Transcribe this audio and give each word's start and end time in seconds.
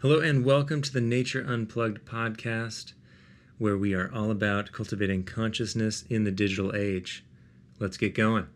Hello, 0.00 0.20
and 0.20 0.44
welcome 0.44 0.80
to 0.80 0.92
the 0.92 1.00
Nature 1.00 1.44
Unplugged 1.44 2.04
podcast, 2.04 2.92
where 3.58 3.76
we 3.76 3.94
are 3.94 4.08
all 4.14 4.30
about 4.30 4.70
cultivating 4.70 5.24
consciousness 5.24 6.04
in 6.08 6.22
the 6.22 6.30
digital 6.30 6.72
age. 6.72 7.24
Let's 7.80 7.96
get 7.96 8.14
going. 8.14 8.46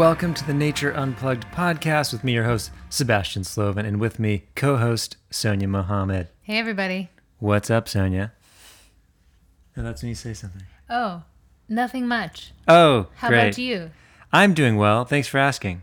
Welcome 0.00 0.32
to 0.32 0.46
the 0.46 0.54
Nature 0.54 0.92
Unplugged 0.92 1.44
podcast 1.52 2.10
with 2.10 2.24
me, 2.24 2.32
your 2.32 2.44
host, 2.44 2.70
Sebastian 2.88 3.44
Slovan, 3.44 3.84
and 3.84 4.00
with 4.00 4.18
me, 4.18 4.44
co 4.54 4.78
host, 4.78 5.18
Sonia 5.28 5.68
Mohammed. 5.68 6.28
Hey, 6.40 6.56
everybody. 6.56 7.10
What's 7.38 7.68
up, 7.68 7.86
Sonia? 7.86 8.32
And 9.76 9.84
that's 9.84 10.00
when 10.00 10.08
you 10.08 10.14
say 10.14 10.32
something. 10.32 10.62
Oh, 10.88 11.24
nothing 11.68 12.08
much. 12.08 12.52
Oh, 12.66 13.08
How 13.16 13.28
great. 13.28 13.40
about 13.40 13.58
you? 13.58 13.90
I'm 14.32 14.54
doing 14.54 14.78
well. 14.78 15.04
Thanks 15.04 15.28
for 15.28 15.36
asking. 15.36 15.82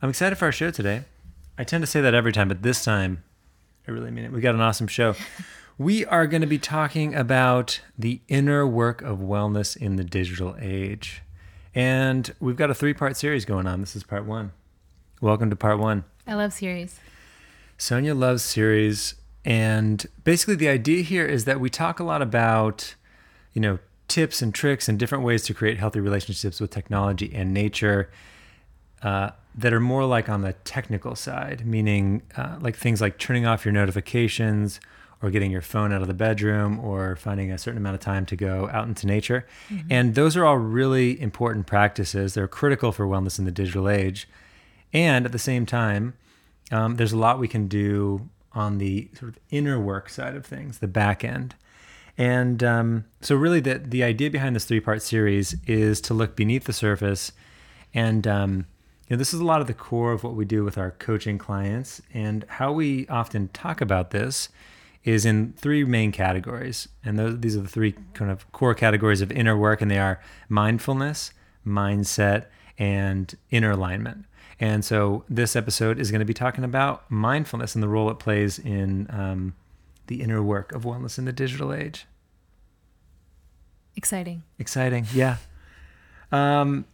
I'm 0.00 0.10
excited 0.10 0.36
for 0.36 0.44
our 0.44 0.52
show 0.52 0.70
today. 0.70 1.02
I 1.58 1.64
tend 1.64 1.82
to 1.82 1.88
say 1.88 2.00
that 2.02 2.14
every 2.14 2.30
time, 2.30 2.46
but 2.46 2.62
this 2.62 2.84
time, 2.84 3.24
I 3.88 3.90
really 3.90 4.12
mean 4.12 4.26
it. 4.26 4.32
We 4.32 4.42
got 4.42 4.54
an 4.54 4.60
awesome 4.60 4.86
show. 4.86 5.16
we 5.76 6.06
are 6.06 6.28
going 6.28 6.42
to 6.42 6.46
be 6.46 6.58
talking 6.58 7.16
about 7.16 7.80
the 7.98 8.20
inner 8.28 8.64
work 8.64 9.02
of 9.02 9.18
wellness 9.18 9.76
in 9.76 9.96
the 9.96 10.04
digital 10.04 10.54
age. 10.60 11.20
And 11.74 12.32
we've 12.38 12.56
got 12.56 12.70
a 12.70 12.74
three 12.74 12.94
part 12.94 13.16
series 13.16 13.44
going 13.44 13.66
on. 13.66 13.80
This 13.80 13.96
is 13.96 14.04
part 14.04 14.24
one. 14.24 14.52
Welcome 15.20 15.50
to 15.50 15.56
part 15.56 15.78
one. 15.78 16.04
I 16.26 16.34
love 16.34 16.52
series. 16.52 17.00
Sonia 17.78 18.14
loves 18.14 18.42
series. 18.42 19.14
And 19.44 20.06
basically, 20.22 20.54
the 20.54 20.68
idea 20.68 21.02
here 21.02 21.26
is 21.26 21.44
that 21.44 21.60
we 21.60 21.68
talk 21.68 21.98
a 21.98 22.04
lot 22.04 22.22
about, 22.22 22.94
you 23.52 23.60
know, 23.60 23.78
tips 24.08 24.40
and 24.40 24.54
tricks 24.54 24.88
and 24.88 24.98
different 24.98 25.24
ways 25.24 25.42
to 25.44 25.54
create 25.54 25.78
healthy 25.78 26.00
relationships 26.00 26.60
with 26.60 26.70
technology 26.70 27.32
and 27.34 27.52
nature 27.52 28.10
uh, 29.02 29.30
that 29.54 29.72
are 29.72 29.80
more 29.80 30.04
like 30.04 30.28
on 30.28 30.42
the 30.42 30.52
technical 30.64 31.14
side, 31.14 31.66
meaning 31.66 32.22
uh, 32.36 32.56
like 32.60 32.76
things 32.76 33.00
like 33.00 33.18
turning 33.18 33.44
off 33.46 33.64
your 33.64 33.72
notifications 33.72 34.80
or 35.24 35.30
getting 35.30 35.50
your 35.50 35.62
phone 35.62 35.90
out 35.90 36.02
of 36.02 36.06
the 36.06 36.12
bedroom 36.12 36.78
or 36.78 37.16
finding 37.16 37.50
a 37.50 37.56
certain 37.56 37.78
amount 37.78 37.94
of 37.94 38.00
time 38.00 38.26
to 38.26 38.36
go 38.36 38.68
out 38.70 38.86
into 38.86 39.06
nature. 39.06 39.46
And 39.88 40.14
those 40.14 40.36
are 40.36 40.44
all 40.44 40.58
really 40.58 41.18
important 41.18 41.66
practices. 41.66 42.34
They're 42.34 42.46
critical 42.46 42.92
for 42.92 43.06
wellness 43.06 43.38
in 43.38 43.46
the 43.46 43.50
digital 43.50 43.88
age. 43.88 44.28
And 44.92 45.24
at 45.24 45.32
the 45.32 45.38
same 45.38 45.64
time, 45.64 46.12
um, 46.70 46.96
there's 46.96 47.12
a 47.12 47.16
lot 47.16 47.38
we 47.38 47.48
can 47.48 47.68
do 47.68 48.28
on 48.52 48.76
the 48.76 49.08
sort 49.18 49.30
of 49.30 49.38
inner 49.50 49.80
work 49.80 50.10
side 50.10 50.36
of 50.36 50.44
things, 50.44 50.80
the 50.80 50.88
back 50.88 51.24
end. 51.24 51.54
And 52.18 52.62
um, 52.62 53.06
so, 53.22 53.34
really, 53.34 53.60
the, 53.60 53.78
the 53.78 54.04
idea 54.04 54.30
behind 54.30 54.54
this 54.54 54.66
three 54.66 54.78
part 54.78 55.00
series 55.00 55.56
is 55.66 56.02
to 56.02 56.14
look 56.14 56.36
beneath 56.36 56.64
the 56.64 56.72
surface. 56.74 57.32
And 57.94 58.26
um, 58.26 58.66
you 59.08 59.16
know, 59.16 59.16
this 59.16 59.32
is 59.32 59.40
a 59.40 59.44
lot 59.44 59.62
of 59.62 59.66
the 59.68 59.74
core 59.74 60.12
of 60.12 60.22
what 60.22 60.34
we 60.34 60.44
do 60.44 60.64
with 60.64 60.76
our 60.76 60.90
coaching 60.90 61.38
clients. 61.38 62.02
And 62.12 62.44
how 62.48 62.72
we 62.72 63.08
often 63.08 63.48
talk 63.48 63.80
about 63.80 64.10
this 64.10 64.50
is 65.04 65.26
in 65.26 65.52
three 65.56 65.84
main 65.84 66.10
categories. 66.12 66.88
And 67.04 67.18
those, 67.18 67.40
these 67.40 67.56
are 67.56 67.60
the 67.60 67.68
three 67.68 67.94
kind 68.14 68.30
of 68.30 68.50
core 68.52 68.74
categories 68.74 69.20
of 69.20 69.30
inner 69.30 69.56
work, 69.56 69.82
and 69.82 69.90
they 69.90 69.98
are 69.98 70.20
mindfulness, 70.48 71.32
mindset, 71.66 72.46
and 72.78 73.34
inner 73.50 73.70
alignment. 73.70 74.24
And 74.58 74.84
so 74.84 75.24
this 75.28 75.56
episode 75.56 75.98
is 75.98 76.10
going 76.10 76.20
to 76.20 76.24
be 76.24 76.34
talking 76.34 76.64
about 76.64 77.10
mindfulness 77.10 77.74
and 77.74 77.82
the 77.82 77.88
role 77.88 78.10
it 78.10 78.18
plays 78.18 78.58
in 78.58 79.06
um, 79.10 79.54
the 80.06 80.22
inner 80.22 80.42
work 80.42 80.72
of 80.72 80.84
wellness 80.84 81.18
in 81.18 81.24
the 81.24 81.32
digital 81.32 81.72
age. 81.72 82.06
Exciting. 83.96 84.42
Exciting, 84.58 85.06
yeah. 85.12 85.36
Um, 86.32 86.84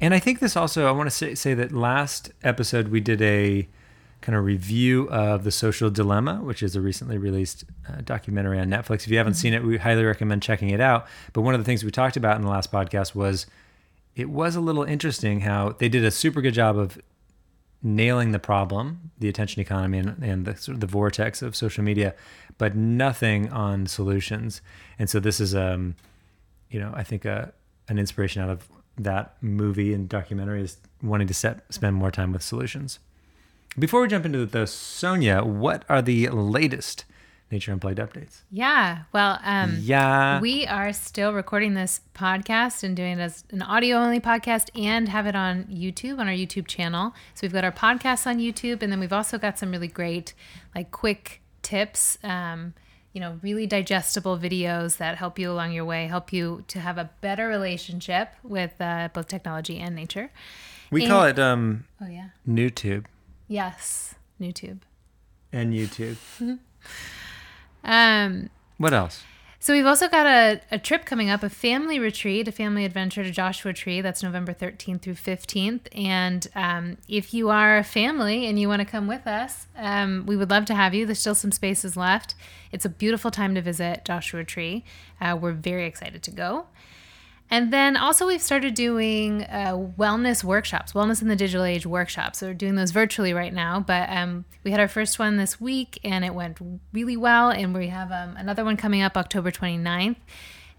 and 0.00 0.14
I 0.14 0.18
think 0.18 0.40
this 0.40 0.56
also, 0.56 0.86
I 0.86 0.92
want 0.92 1.08
to 1.08 1.14
say, 1.14 1.34
say 1.34 1.54
that 1.54 1.72
last 1.72 2.32
episode 2.42 2.88
we 2.88 3.00
did 3.00 3.22
a 3.22 3.68
kind 4.24 4.36
of 4.36 4.44
review 4.44 5.06
of 5.10 5.44
The 5.44 5.50
Social 5.50 5.90
Dilemma, 5.90 6.36
which 6.36 6.62
is 6.62 6.74
a 6.74 6.80
recently 6.80 7.18
released 7.18 7.64
uh, 7.86 8.00
documentary 8.02 8.58
on 8.58 8.68
Netflix. 8.68 9.02
If 9.04 9.08
you 9.08 9.18
haven't 9.18 9.34
seen 9.34 9.52
it, 9.52 9.62
we 9.62 9.76
highly 9.76 10.02
recommend 10.02 10.42
checking 10.42 10.70
it 10.70 10.80
out. 10.80 11.06
But 11.34 11.42
one 11.42 11.54
of 11.54 11.60
the 11.60 11.64
things 11.64 11.84
we 11.84 11.90
talked 11.90 12.16
about 12.16 12.36
in 12.36 12.42
the 12.42 12.48
last 12.48 12.72
podcast 12.72 13.14
was 13.14 13.46
it 14.16 14.30
was 14.30 14.56
a 14.56 14.62
little 14.62 14.82
interesting 14.82 15.40
how 15.40 15.76
they 15.78 15.90
did 15.90 16.04
a 16.04 16.10
super 16.10 16.40
good 16.40 16.54
job 16.54 16.78
of 16.78 16.98
nailing 17.82 18.32
the 18.32 18.38
problem, 18.38 19.10
the 19.18 19.28
attention 19.28 19.60
economy, 19.60 19.98
and, 19.98 20.22
and 20.22 20.46
the 20.46 20.56
sort 20.56 20.74
of 20.74 20.80
the 20.80 20.86
vortex 20.86 21.42
of 21.42 21.54
social 21.54 21.84
media, 21.84 22.14
but 22.56 22.74
nothing 22.74 23.52
on 23.52 23.86
solutions. 23.86 24.62
And 24.98 25.10
so 25.10 25.20
this 25.20 25.38
is, 25.38 25.54
um, 25.54 25.96
you 26.70 26.80
know, 26.80 26.92
I 26.96 27.02
think 27.02 27.26
a, 27.26 27.52
an 27.88 27.98
inspiration 27.98 28.40
out 28.40 28.48
of 28.48 28.66
that 28.96 29.36
movie 29.42 29.92
and 29.92 30.08
documentary 30.08 30.62
is 30.62 30.78
wanting 31.02 31.26
to 31.26 31.34
set 31.34 31.62
spend 31.68 31.94
more 31.94 32.10
time 32.10 32.32
with 32.32 32.42
solutions. 32.42 33.00
Before 33.78 34.02
we 34.02 34.08
jump 34.08 34.24
into 34.24 34.42
it, 34.42 34.52
though, 34.52 34.66
Sonia, 34.66 35.42
what 35.42 35.84
are 35.88 36.00
the 36.00 36.28
latest 36.28 37.04
Nature 37.50 37.72
Unplugged 37.72 37.98
updates? 37.98 38.42
Yeah. 38.50 39.00
Well, 39.12 39.40
um, 39.42 39.78
Yeah. 39.80 40.40
we 40.40 40.64
are 40.66 40.92
still 40.92 41.32
recording 41.32 41.74
this 41.74 42.00
podcast 42.14 42.84
and 42.84 42.96
doing 42.96 43.18
it 43.18 43.22
as 43.22 43.44
an 43.50 43.62
audio 43.62 43.96
only 43.98 44.20
podcast 44.20 44.68
and 44.80 45.08
have 45.08 45.26
it 45.26 45.34
on 45.34 45.64
YouTube 45.64 46.18
on 46.18 46.28
our 46.28 46.34
YouTube 46.34 46.66
channel. 46.68 47.14
So 47.34 47.40
we've 47.42 47.52
got 47.52 47.64
our 47.64 47.72
podcast 47.72 48.26
on 48.28 48.38
YouTube, 48.38 48.80
and 48.82 48.92
then 48.92 49.00
we've 49.00 49.12
also 49.12 49.38
got 49.38 49.58
some 49.58 49.72
really 49.72 49.88
great, 49.88 50.34
like, 50.74 50.90
quick 50.92 51.40
tips. 51.62 52.18
Um, 52.22 52.74
you 53.12 53.20
know, 53.20 53.38
really 53.42 53.64
digestible 53.66 54.36
videos 54.38 54.96
that 54.96 55.16
help 55.18 55.38
you 55.38 55.48
along 55.50 55.70
your 55.72 55.84
way, 55.84 56.06
help 56.08 56.32
you 56.32 56.64
to 56.66 56.80
have 56.80 56.98
a 56.98 57.10
better 57.20 57.46
relationship 57.46 58.30
with 58.42 58.72
uh, 58.80 59.08
both 59.12 59.28
technology 59.28 59.78
and 59.78 59.94
nature. 59.94 60.30
we 60.90 61.06
call 61.06 61.24
it 61.24 61.38
um, 61.38 61.84
Oh 62.00 62.06
yeah. 62.08 62.30
NewTube 62.48 63.04
Yes. 63.48 64.14
YouTube. 64.40 64.80
and 65.52 65.72
YouTube. 65.72 66.16
Um, 67.82 68.50
What 68.78 68.92
else? 68.94 69.22
So 69.60 69.72
we've 69.72 69.86
also 69.86 70.08
got 70.08 70.26
a, 70.26 70.60
a 70.70 70.78
trip 70.78 71.06
coming 71.06 71.30
up, 71.30 71.42
a 71.42 71.48
family 71.48 71.98
retreat, 71.98 72.46
a 72.48 72.52
family 72.52 72.84
adventure 72.84 73.22
to 73.24 73.30
Joshua 73.30 73.72
Tree. 73.72 74.02
That's 74.02 74.22
November 74.22 74.52
13th 74.52 75.00
through 75.00 75.14
15th. 75.14 75.86
And 75.94 76.46
um, 76.54 76.98
if 77.08 77.32
you 77.32 77.48
are 77.48 77.78
a 77.78 77.84
family 77.84 78.46
and 78.46 78.58
you 78.58 78.68
want 78.68 78.80
to 78.80 78.84
come 78.86 79.06
with 79.06 79.26
us, 79.26 79.66
um, 79.76 80.24
we 80.26 80.36
would 80.36 80.50
love 80.50 80.66
to 80.66 80.74
have 80.74 80.92
you. 80.92 81.06
There's 81.06 81.18
still 81.18 81.34
some 81.34 81.52
spaces 81.52 81.96
left. 81.96 82.34
It's 82.72 82.84
a 82.84 82.90
beautiful 82.90 83.30
time 83.30 83.54
to 83.54 83.62
visit 83.62 84.04
Joshua 84.04 84.44
Tree. 84.44 84.84
Uh, 85.18 85.38
we're 85.40 85.52
very 85.52 85.86
excited 85.86 86.22
to 86.24 86.30
go. 86.30 86.66
And 87.50 87.72
then 87.72 87.96
also, 87.96 88.26
we've 88.26 88.42
started 88.42 88.74
doing 88.74 89.42
uh, 89.44 89.76
wellness 89.98 90.42
workshops, 90.42 90.92
wellness 90.92 91.22
in 91.22 91.28
the 91.28 91.36
digital 91.36 91.64
age 91.64 91.86
workshops. 91.86 92.38
So 92.38 92.48
we're 92.48 92.54
doing 92.54 92.74
those 92.74 92.90
virtually 92.90 93.32
right 93.32 93.52
now. 93.52 93.80
But 93.80 94.08
um, 94.10 94.44
we 94.64 94.70
had 94.70 94.80
our 94.80 94.88
first 94.88 95.18
one 95.18 95.36
this 95.36 95.60
week 95.60 95.98
and 96.02 96.24
it 96.24 96.34
went 96.34 96.58
really 96.92 97.16
well. 97.16 97.50
And 97.50 97.74
we 97.74 97.88
have 97.88 98.10
um, 98.10 98.36
another 98.36 98.64
one 98.64 98.76
coming 98.76 99.02
up 99.02 99.16
October 99.16 99.50
29th. 99.50 100.16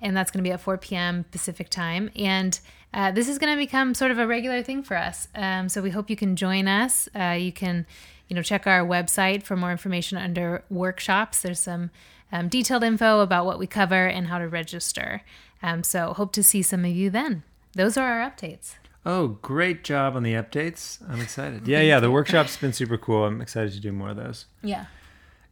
And 0.02 0.18
that's 0.18 0.32
going 0.32 0.44
to 0.44 0.48
be 0.48 0.52
at 0.52 0.60
4 0.60 0.78
p.m. 0.78 1.26
Pacific 1.32 1.70
time. 1.70 2.10
And 2.16 2.60
uh, 2.94 3.12
this 3.12 3.30
is 3.30 3.38
going 3.38 3.54
to 3.54 3.58
become 3.58 3.94
sort 3.94 4.12
of 4.12 4.20
a 4.20 4.28
regular 4.28 4.62
thing 4.62 4.84
for 4.84 4.98
us. 4.98 5.28
Um, 5.36 5.70
so 5.70 5.82
we 5.82 5.92
hope 5.92 6.10
you 6.10 6.16
can 6.16 6.36
join 6.36 6.68
us. 6.68 7.08
Uh, 7.16 7.38
you 7.40 7.52
can, 7.52 7.86
you 8.28 8.36
know, 8.36 8.42
check 8.42 8.68
our 8.68 8.86
website 8.86 9.44
for 9.44 9.56
more 9.56 9.72
information 9.72 10.18
under 10.18 10.64
workshops. 10.70 11.42
There's 11.42 11.60
some 11.60 11.92
um, 12.32 12.48
detailed 12.50 12.84
info 12.84 13.20
about 13.22 13.46
what 13.46 13.60
we 13.60 13.68
cover 13.68 14.08
and 14.08 14.28
how 14.28 14.40
to 14.40 14.48
register. 14.48 15.22
Um, 15.64 15.84
so 15.84 16.14
hope 16.14 16.32
to 16.34 16.44
see 16.44 16.62
some 16.62 16.86
of 16.86 16.92
you 16.92 17.10
then. 17.10 17.44
Those 17.74 17.98
are 17.98 18.20
our 18.20 18.30
updates. 18.30 18.76
Oh, 19.06 19.28
great 19.42 19.84
job 19.84 20.16
on 20.16 20.24
the 20.24 20.34
updates. 20.34 21.00
I'm 21.10 21.22
excited. 21.22 21.68
Yeah, 21.68 21.82
yeah. 21.82 22.00
The 22.00 22.10
workshop's 22.10 22.58
been 22.58 22.74
super 22.74 22.98
cool. 22.98 23.26
I'm 23.26 23.42
excited 23.42 23.72
to 23.74 23.80
do 23.80 23.92
more 23.92 24.10
of 24.10 24.16
those. 24.16 24.46
Yeah. 24.64 24.86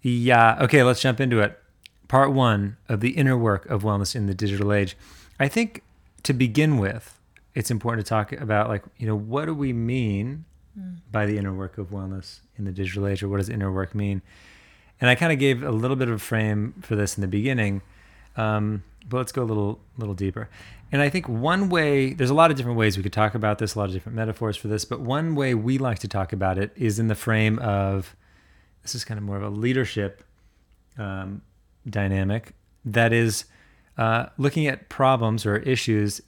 Yeah. 0.02 0.58
Okay, 0.62 0.84
let's 0.84 1.02
jump 1.02 1.20
into 1.20 1.40
it. 1.40 1.60
Part 2.08 2.32
one 2.32 2.78
of 2.90 3.00
the 3.00 3.12
inner 3.12 3.38
work 3.38 3.66
of 3.68 3.84
wellness 3.84 4.16
in 4.16 4.26
the 4.26 4.34
digital 4.34 4.74
age. 4.74 4.98
I 5.40 5.48
think 5.48 5.84
to 6.24 6.34
begin 6.34 6.78
with, 6.78 7.20
it's 7.54 7.70
important 7.70 8.06
to 8.06 8.10
talk 8.10 8.32
about 8.32 8.70
like, 8.70 8.84
you 8.98 9.06
know, 9.06 9.16
what 9.16 9.46
do 9.46 9.54
we 9.54 9.74
mean 9.74 10.46
by 11.12 11.28
the 11.28 11.38
inner 11.38 11.54
work 11.54 11.78
of 11.78 11.92
wellness 11.92 12.40
in 12.58 12.66
the 12.66 12.72
digital 12.72 13.06
age, 13.06 13.22
or 13.22 13.30
what 13.30 13.38
does 13.38 13.50
inner 13.50 13.72
work 13.72 13.94
mean? 13.94 14.24
And 15.04 15.10
I 15.10 15.16
kind 15.16 15.34
of 15.34 15.38
gave 15.38 15.64
a 15.64 15.70
little 15.70 15.98
bit 15.98 16.08
of 16.08 16.14
a 16.14 16.18
frame 16.18 16.76
for 16.82 16.96
this 16.96 17.18
in 17.18 17.22
the 17.22 17.28
beginning, 17.28 17.82
um, 18.38 18.86
but 19.10 19.18
let's 19.18 19.34
go 19.34 19.44
a 19.44 19.50
little 19.52 19.82
little 19.98 20.16
deeper. 20.16 20.50
And 20.94 21.02
I 21.02 21.10
think 21.10 21.28
one 21.28 21.68
way, 21.68 22.14
there's 22.14 22.30
a 22.30 22.34
lot 22.34 22.52
of 22.52 22.56
different 22.56 22.78
ways 22.78 22.96
we 22.96 23.04
could 23.04 23.12
talk 23.12 23.36
about 23.36 23.58
this, 23.58 23.76
a 23.76 23.80
lot 23.80 23.90
of 23.90 23.92
different 23.92 24.16
metaphors 24.16 24.56
for 24.56 24.70
this, 24.70 24.86
but 24.86 25.02
one 25.02 25.36
way 25.36 25.56
we 25.56 25.78
like 25.78 26.00
to 26.00 26.08
talk 26.08 26.32
about 26.32 26.58
it 26.58 26.72
is 26.78 27.00
in 27.00 27.10
the 27.10 27.16
frame 27.16 27.60
of 27.60 28.16
this 28.82 28.96
is 28.96 29.04
kind 29.04 29.18
of 29.18 29.26
more 29.26 29.36
of 29.36 29.44
a 29.44 29.50
leadership 29.50 30.24
um, 30.98 31.42
dynamic 31.90 32.54
that 32.86 33.12
is 33.12 33.44
uh, 33.98 34.28
looking 34.38 34.68
at 34.68 34.88
problems 34.88 35.46
or 35.46 35.58
issues. 35.58 36.22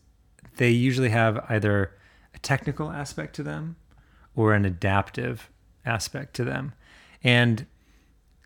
They 0.57 0.71
usually 0.71 1.11
have 1.11 1.45
either 1.47 1.93
a 2.33 2.39
technical 2.39 2.91
aspect 2.91 3.37
to 3.37 3.43
them 3.43 3.77
or 4.35 4.53
an 4.53 4.65
adaptive 4.65 5.49
aspect 5.85 6.33
to 6.35 6.43
them. 6.43 6.73
And 7.23 7.67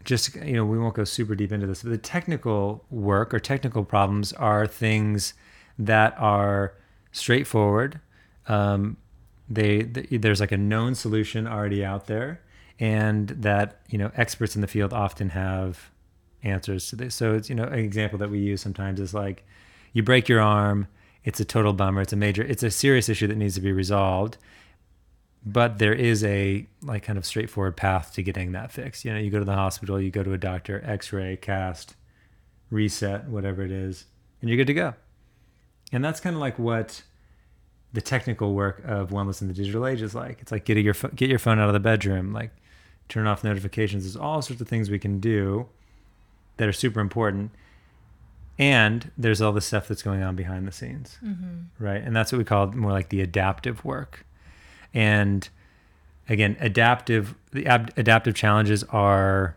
just, 0.03 0.35
you 0.35 0.53
know, 0.53 0.65
we 0.65 0.79
won't 0.79 0.95
go 0.95 1.03
super 1.03 1.35
deep 1.35 1.51
into 1.51 1.67
this, 1.67 1.83
but 1.83 1.89
the 1.89 1.97
technical 1.97 2.85
work 2.89 3.33
or 3.33 3.39
technical 3.39 3.83
problems 3.83 4.33
are 4.33 4.65
things 4.65 5.33
that 5.77 6.15
are 6.17 6.73
straightforward. 7.11 7.99
Um, 8.47 8.97
they, 9.49 9.81
there's 9.83 10.39
like 10.39 10.51
a 10.51 10.57
known 10.57 10.95
solution 10.95 11.47
already 11.47 11.83
out 11.83 12.07
there 12.07 12.41
and 12.79 13.29
that 13.29 13.81
you 13.89 13.97
know 13.97 14.11
experts 14.15 14.55
in 14.55 14.61
the 14.61 14.67
field 14.67 14.93
often 14.93 15.29
have 15.29 15.91
answers 16.43 16.87
to 16.87 16.95
this 16.95 17.13
so 17.13 17.35
it's 17.35 17.49
you 17.49 17.55
know 17.55 17.65
an 17.65 17.79
example 17.79 18.17
that 18.17 18.29
we 18.29 18.39
use 18.39 18.61
sometimes 18.61 18.99
is 18.99 19.13
like 19.13 19.45
you 19.91 20.01
break 20.01 20.29
your 20.29 20.39
arm 20.39 20.87
it's 21.25 21.39
a 21.39 21.45
total 21.45 21.73
bummer 21.73 22.01
it's 22.01 22.13
a 22.13 22.15
major 22.15 22.43
it's 22.43 22.63
a 22.63 22.71
serious 22.71 23.09
issue 23.09 23.27
that 23.27 23.35
needs 23.35 23.55
to 23.55 23.61
be 23.61 23.71
resolved 23.71 24.37
but 25.45 25.79
there 25.79 25.93
is 25.93 26.23
a 26.23 26.67
like 26.81 27.03
kind 27.03 27.17
of 27.17 27.25
straightforward 27.25 27.77
path 27.77 28.13
to 28.13 28.23
getting 28.23 28.51
that 28.51 28.71
fixed. 28.71 29.05
You 29.05 29.13
know 29.13 29.19
you 29.19 29.29
go 29.29 29.39
to 29.39 29.45
the 29.45 29.55
hospital 29.55 29.99
you 29.99 30.11
go 30.11 30.23
to 30.23 30.33
a 30.33 30.37
doctor 30.37 30.81
x-ray 30.85 31.37
cast 31.37 31.95
reset 32.69 33.27
whatever 33.27 33.63
it 33.63 33.71
is 33.71 34.05
and 34.41 34.49
you're 34.49 34.57
good 34.57 34.67
to 34.67 34.73
go. 34.73 34.93
And 35.91 36.03
that's 36.03 36.19
kind 36.19 36.35
of 36.35 36.39
like 36.39 36.59
what 36.59 37.03
the 37.93 38.01
technical 38.01 38.53
work 38.53 38.83
of 38.85 39.09
wellness 39.09 39.41
in 39.41 39.47
the 39.47 39.53
digital 39.53 39.87
age 39.87 40.01
is 40.01 40.13
like. 40.13 40.39
It's 40.41 40.51
like 40.51 40.65
getting 40.65 40.85
your 40.85 40.93
get 41.15 41.29
your 41.29 41.39
phone 41.39 41.59
out 41.59 41.67
of 41.67 41.73
the 41.73 41.79
bedroom 41.79 42.33
like 42.33 42.51
turn 43.07 43.25
off 43.25 43.43
notifications. 43.43 44.03
There's 44.03 44.15
all 44.15 44.41
sorts 44.41 44.61
of 44.61 44.67
things 44.67 44.89
we 44.89 44.99
can 44.99 45.19
do 45.19 45.67
that 46.57 46.67
are 46.67 46.73
super 46.73 46.99
important 46.99 47.51
and 48.59 49.09
there's 49.17 49.41
all 49.41 49.53
the 49.53 49.61
stuff 49.61 49.87
that's 49.87 50.03
going 50.03 50.21
on 50.21 50.35
behind 50.35 50.67
the 50.67 50.71
scenes. 50.73 51.17
Mm-hmm. 51.23 51.83
right? 51.83 52.03
And 52.03 52.13
that's 52.13 52.33
what 52.33 52.37
we 52.37 52.43
call 52.43 52.67
more 52.67 52.91
like 52.91 53.07
the 53.07 53.21
adaptive 53.21 53.85
work 53.85 54.25
and 54.93 55.49
again 56.27 56.57
adaptive 56.59 57.35
the 57.51 57.65
ab- 57.65 57.91
adaptive 57.97 58.35
challenges 58.35 58.83
are 58.85 59.55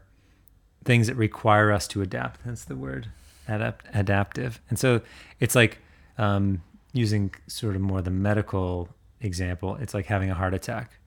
things 0.85 1.07
that 1.07 1.15
require 1.15 1.71
us 1.71 1.87
to 1.89 2.03
adapt. 2.03 2.45
That's 2.45 2.65
the 2.65 2.75
word. 2.77 3.09
Adapt 3.47 3.87
adaptive. 3.95 4.61
And 4.69 4.79
so 4.79 5.01
it's 5.39 5.55
like 5.55 5.79
um, 6.19 6.63
using 6.93 7.33
sort 7.47 7.77
of 7.77 7.83
more 7.83 8.03
the 8.03 8.11
medical 8.11 8.89
example 9.21 9.77
it's 9.77 9.95
like 9.95 10.07
having 10.07 10.31
a 10.31 10.35
heart 10.35 10.55
attack. 10.55 10.99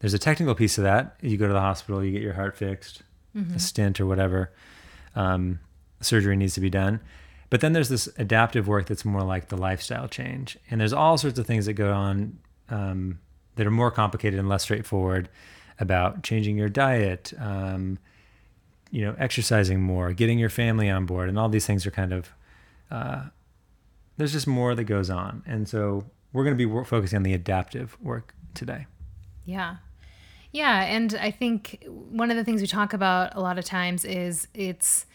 There's 0.00 0.14
a 0.14 0.18
technical 0.18 0.54
piece 0.54 0.76
of 0.76 0.84
that. 0.84 1.16
You 1.22 1.36
go 1.36 1.46
to 1.46 1.52
the 1.52 1.60
hospital 1.60 2.04
you 2.04 2.12
get 2.12 2.22
your 2.22 2.34
heart 2.34 2.56
fixed 2.56 3.02
mm-hmm. 3.36 3.54
a 3.54 3.58
stent 3.58 4.00
or 4.00 4.06
whatever 4.06 4.52
um, 5.14 5.60
surgery 6.00 6.36
needs 6.36 6.54
to 6.54 6.60
be 6.60 6.70
done. 6.70 7.00
But 7.50 7.60
then 7.60 7.72
there's 7.72 7.88
this 7.88 8.08
adaptive 8.18 8.66
work 8.66 8.86
that's 8.86 9.04
more 9.04 9.22
like 9.22 9.48
the 9.48 9.56
lifestyle 9.56 10.08
change. 10.08 10.58
And 10.70 10.80
there's 10.80 10.92
all 10.92 11.18
sorts 11.18 11.38
of 11.38 11.46
things 11.46 11.66
that 11.66 11.74
go 11.74 11.92
on 11.92 12.38
um, 12.68 13.20
that 13.56 13.66
are 13.66 13.70
more 13.70 13.90
complicated 13.90 14.38
and 14.38 14.48
less 14.48 14.62
straightforward 14.62 15.28
about 15.78 16.22
changing 16.22 16.56
your 16.56 16.68
diet, 16.68 17.32
um, 17.38 17.98
you 18.90 19.04
know, 19.04 19.14
exercising 19.18 19.80
more, 19.80 20.12
getting 20.12 20.38
your 20.38 20.48
family 20.48 20.88
on 20.88 21.06
board. 21.06 21.28
And 21.28 21.38
all 21.38 21.48
these 21.48 21.66
things 21.66 21.86
are 21.86 21.90
kind 21.90 22.12
of, 22.12 22.32
uh, 22.90 23.24
there's 24.16 24.32
just 24.32 24.46
more 24.46 24.74
that 24.74 24.84
goes 24.84 25.10
on. 25.10 25.42
And 25.46 25.68
so 25.68 26.04
we're 26.32 26.44
going 26.44 26.56
to 26.56 26.66
be 26.66 26.84
focusing 26.84 27.16
on 27.16 27.22
the 27.22 27.34
adaptive 27.34 27.96
work 28.00 28.34
today. 28.54 28.86
Yeah. 29.44 29.76
Yeah. 30.52 30.84
And 30.84 31.14
I 31.20 31.30
think 31.32 31.84
one 31.88 32.30
of 32.30 32.36
the 32.36 32.44
things 32.44 32.60
we 32.60 32.68
talk 32.68 32.92
about 32.92 33.34
a 33.34 33.40
lot 33.40 33.58
of 33.58 33.64
times 33.64 34.04
is 34.04 34.46
it's, 34.54 35.06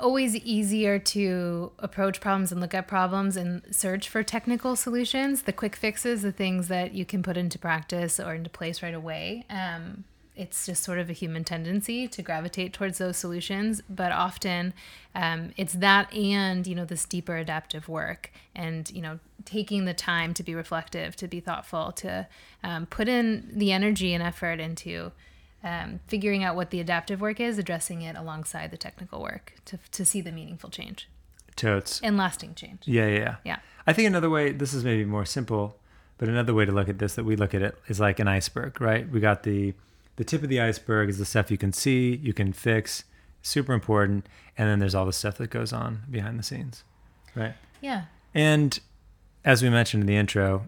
always 0.00 0.34
easier 0.36 0.98
to 0.98 1.72
approach 1.78 2.20
problems 2.20 2.52
and 2.52 2.60
look 2.60 2.74
at 2.74 2.88
problems 2.88 3.36
and 3.36 3.62
search 3.70 4.08
for 4.08 4.22
technical 4.22 4.76
solutions, 4.76 5.42
the 5.42 5.52
quick 5.52 5.76
fixes, 5.76 6.22
the 6.22 6.32
things 6.32 6.68
that 6.68 6.92
you 6.92 7.04
can 7.04 7.22
put 7.22 7.36
into 7.36 7.58
practice 7.58 8.18
or 8.18 8.34
into 8.34 8.50
place 8.50 8.82
right 8.82 8.94
away. 8.94 9.44
Um, 9.48 10.04
it's 10.40 10.64
just 10.64 10.82
sort 10.82 10.98
of 10.98 11.10
a 11.10 11.12
human 11.12 11.44
tendency 11.44 12.08
to 12.08 12.22
gravitate 12.22 12.72
towards 12.72 12.96
those 12.98 13.18
solutions, 13.18 13.82
but 13.90 14.10
often 14.10 14.72
um, 15.14 15.50
it's 15.56 15.74
that 15.74 16.12
and 16.14 16.66
you 16.66 16.74
know 16.74 16.86
this 16.86 17.04
deeper 17.04 17.36
adaptive 17.36 17.88
work 17.90 18.32
and 18.54 18.90
you 18.90 19.02
know 19.02 19.18
taking 19.44 19.84
the 19.84 19.92
time 19.92 20.32
to 20.34 20.42
be 20.42 20.54
reflective, 20.54 21.14
to 21.16 21.28
be 21.28 21.40
thoughtful, 21.40 21.92
to 21.92 22.26
um, 22.64 22.86
put 22.86 23.06
in 23.06 23.50
the 23.52 23.70
energy 23.70 24.14
and 24.14 24.22
effort 24.22 24.60
into 24.60 25.12
um, 25.62 26.00
figuring 26.06 26.42
out 26.42 26.56
what 26.56 26.70
the 26.70 26.80
adaptive 26.80 27.20
work 27.20 27.40
is, 27.40 27.58
addressing 27.58 28.02
it 28.02 28.16
alongside 28.16 28.70
the 28.70 28.76
technical 28.76 29.20
work 29.20 29.54
to, 29.66 29.78
to 29.92 30.04
see 30.04 30.20
the 30.20 30.32
meaningful 30.32 30.70
change. 30.70 31.08
Totes. 31.56 32.00
And 32.02 32.16
lasting 32.16 32.54
change. 32.54 32.82
Yeah, 32.86 33.06
yeah, 33.06 33.18
yeah. 33.18 33.36
Yeah. 33.44 33.58
I 33.86 33.92
think 33.92 34.06
another 34.06 34.30
way, 34.30 34.52
this 34.52 34.72
is 34.72 34.84
maybe 34.84 35.04
more 35.04 35.24
simple, 35.24 35.76
but 36.18 36.28
another 36.28 36.54
way 36.54 36.64
to 36.64 36.72
look 36.72 36.88
at 36.88 36.98
this 36.98 37.14
that 37.14 37.24
we 37.24 37.36
look 37.36 37.54
at 37.54 37.62
it 37.62 37.76
is 37.88 38.00
like 38.00 38.18
an 38.18 38.28
iceberg, 38.28 38.80
right? 38.80 39.08
We 39.08 39.20
got 39.20 39.42
the 39.42 39.74
the 40.16 40.24
tip 40.24 40.42
of 40.42 40.50
the 40.50 40.60
iceberg 40.60 41.08
is 41.08 41.16
the 41.16 41.24
stuff 41.24 41.50
you 41.50 41.56
can 41.56 41.72
see, 41.72 42.16
you 42.16 42.34
can 42.34 42.52
fix, 42.52 43.04
super 43.40 43.72
important, 43.72 44.26
and 44.58 44.68
then 44.68 44.78
there's 44.78 44.94
all 44.94 45.06
the 45.06 45.14
stuff 45.14 45.38
that 45.38 45.48
goes 45.48 45.72
on 45.72 46.02
behind 46.10 46.38
the 46.38 46.42
scenes, 46.42 46.84
right? 47.34 47.54
Yeah. 47.80 48.04
And 48.34 48.78
as 49.44 49.62
we 49.62 49.70
mentioned 49.70 50.02
in 50.02 50.06
the 50.06 50.16
intro, 50.16 50.66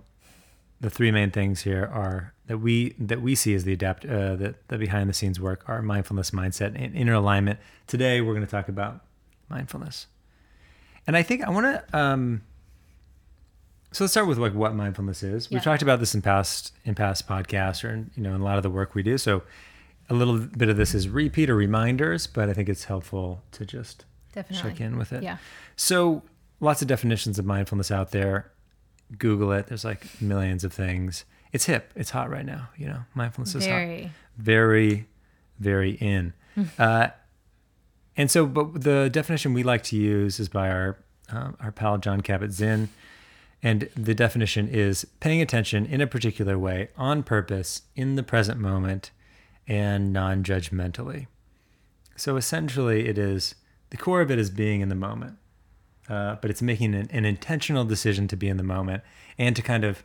the 0.83 0.91
three 0.91 1.13
main 1.13 1.31
things 1.31 1.63
here 1.63 1.89
are 1.93 2.35
that 2.49 2.59
we 2.59 2.95
that 2.99 3.23
we 3.23 3.35
see 3.37 3.55
as 3.55 3.63
the 3.65 3.73
adapt 3.73 4.05
uh, 4.05 4.35
that 4.37 4.69
the 4.69 4.77
behind 4.77 5.09
the 5.09 5.15
scenes 5.15 5.41
work 5.41 5.65
are 5.69 5.81
mindfulness 5.81 6.33
mindset 6.33 6.75
and 6.75 6.95
inner 6.95 7.15
alignment. 7.15 7.59
Today 7.87 8.21
we're 8.21 8.35
going 8.35 8.45
to 8.45 8.51
talk 8.51 8.69
about 8.69 9.01
mindfulness. 9.49 10.09
And 11.07 11.17
i 11.17 11.23
think 11.23 11.43
i 11.43 11.51
want 11.51 11.67
to 11.67 11.99
um, 11.99 12.43
so 13.93 14.05
let's 14.05 14.13
start 14.13 14.27
with 14.27 14.39
like 14.39 14.55
what 14.55 14.75
mindfulness 14.75 15.23
is. 15.23 15.49
Yeah. 15.51 15.57
we've 15.57 15.65
talked 15.65 15.83
about 15.83 16.01
this 16.01 16.15
in 16.15 16.23
past 16.23 16.73
in 16.85 16.95
past 16.95 17.29
podcasts 17.29 17.85
or 17.85 17.91
in, 17.95 18.11
you 18.17 18.23
know 18.23 18.35
in 18.35 18.41
a 18.41 18.45
lot 18.45 18.57
of 18.57 18.63
the 18.63 18.71
work 18.71 18.95
we 18.95 19.03
do. 19.03 19.17
So 19.19 19.43
a 20.11 20.15
little 20.15 20.39
bit 20.39 20.69
of 20.69 20.77
this 20.77 20.95
is 20.95 21.09
repeat 21.09 21.49
or 21.49 21.55
reminders 21.55 22.27
but 22.27 22.49
i 22.49 22.53
think 22.53 22.69
it's 22.69 22.85
helpful 22.85 23.43
to 23.53 23.65
just 23.65 24.05
Definitely. 24.33 24.71
check 24.71 24.81
in 24.81 24.99
with 24.99 25.13
it. 25.13 25.23
Yeah. 25.23 25.37
So 25.77 26.23
lots 26.61 26.83
of 26.83 26.89
definitions 26.89 27.39
of 27.39 27.45
mindfulness 27.45 27.91
out 27.91 28.11
there 28.11 28.52
Google 29.19 29.53
it. 29.53 29.67
There's 29.67 29.85
like 29.85 30.21
millions 30.21 30.65
of 30.65 30.73
things. 30.73 31.25
It's 31.53 31.67
hip. 31.67 31.93
It's 31.95 32.11
hot 32.11 32.31
right 32.31 32.47
now. 32.47 32.69
You 32.77 32.87
know, 32.87 33.01
mindfulness 33.15 33.55
is 33.55 33.67
very. 33.67 34.03
hot. 34.03 34.11
Very, 34.39 35.07
very 35.59 35.93
in. 35.93 36.33
uh, 36.79 37.09
and 38.17 38.31
so, 38.31 38.47
but 38.47 38.83
the 38.83 39.09
definition 39.11 39.55
we 39.55 39.63
like 39.63 39.83
to 39.85 39.97
use 39.97 40.39
is 40.41 40.49
by 40.49 40.71
our 40.71 40.99
uh, 41.33 41.53
our 41.61 41.73
pal 41.73 41.99
Jon 41.99 42.21
Kabat-Zinn, 42.21 42.89
and 43.63 43.89
the 43.97 44.15
definition 44.15 44.69
is 44.69 45.07
paying 45.21 45.41
attention 45.41 45.87
in 45.87 46.01
a 46.01 46.07
particular 46.07 46.59
way, 46.59 46.89
on 46.97 47.23
purpose, 47.23 47.83
in 47.97 48.17
the 48.17 48.23
present 48.23 48.61
moment, 48.61 49.11
and 49.67 50.13
non-judgmentally. 50.13 51.27
So 52.17 52.37
essentially, 52.37 53.09
it 53.09 53.17
is 53.17 53.55
the 53.91 53.97
core 53.97 54.21
of 54.21 54.31
it 54.31 54.39
is 54.39 54.51
being 54.51 54.81
in 54.81 54.89
the 54.89 54.95
moment 54.95 55.39
uh, 56.09 56.37
but 56.41 56.51
it's 56.51 56.63
making 56.63 56.95
an, 56.95 57.09
an, 57.13 57.25
intentional 57.25 57.85
decision 57.85 58.27
to 58.29 58.37
be 58.37 58.49
in 58.49 58.57
the 58.57 58.63
moment 58.63 59.03
and 59.39 59.55
to 59.55 59.63
kind 59.63 59.85
of 59.85 60.03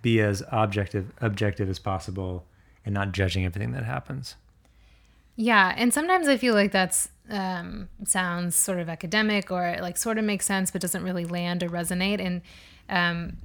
be 0.00 0.20
as 0.20 0.42
objective 0.50 1.12
objective 1.20 1.68
as 1.68 1.78
possible 1.78 2.44
and 2.84 2.94
not 2.94 3.12
judging 3.12 3.44
everything 3.44 3.72
that 3.72 3.84
happens. 3.84 4.36
Yeah, 5.36 5.74
and 5.76 5.92
sometimes 5.92 6.28
I 6.28 6.36
feel 6.36 6.54
like 6.54 6.72
that's 6.72 7.10
um, 7.30 7.88
sounds 8.04 8.56
sort 8.56 8.78
of 8.78 8.88
academic 8.88 9.50
or 9.50 9.76
like 9.80 9.96
sort 9.96 10.18
of 10.18 10.24
makes 10.24 10.46
sense 10.46 10.70
but 10.70 10.80
doesn't 10.80 11.04
really 11.04 11.24
land 11.24 11.62
or 11.62 11.68
resonate. 11.68 12.20
And 12.20 12.42
um, 12.88 13.36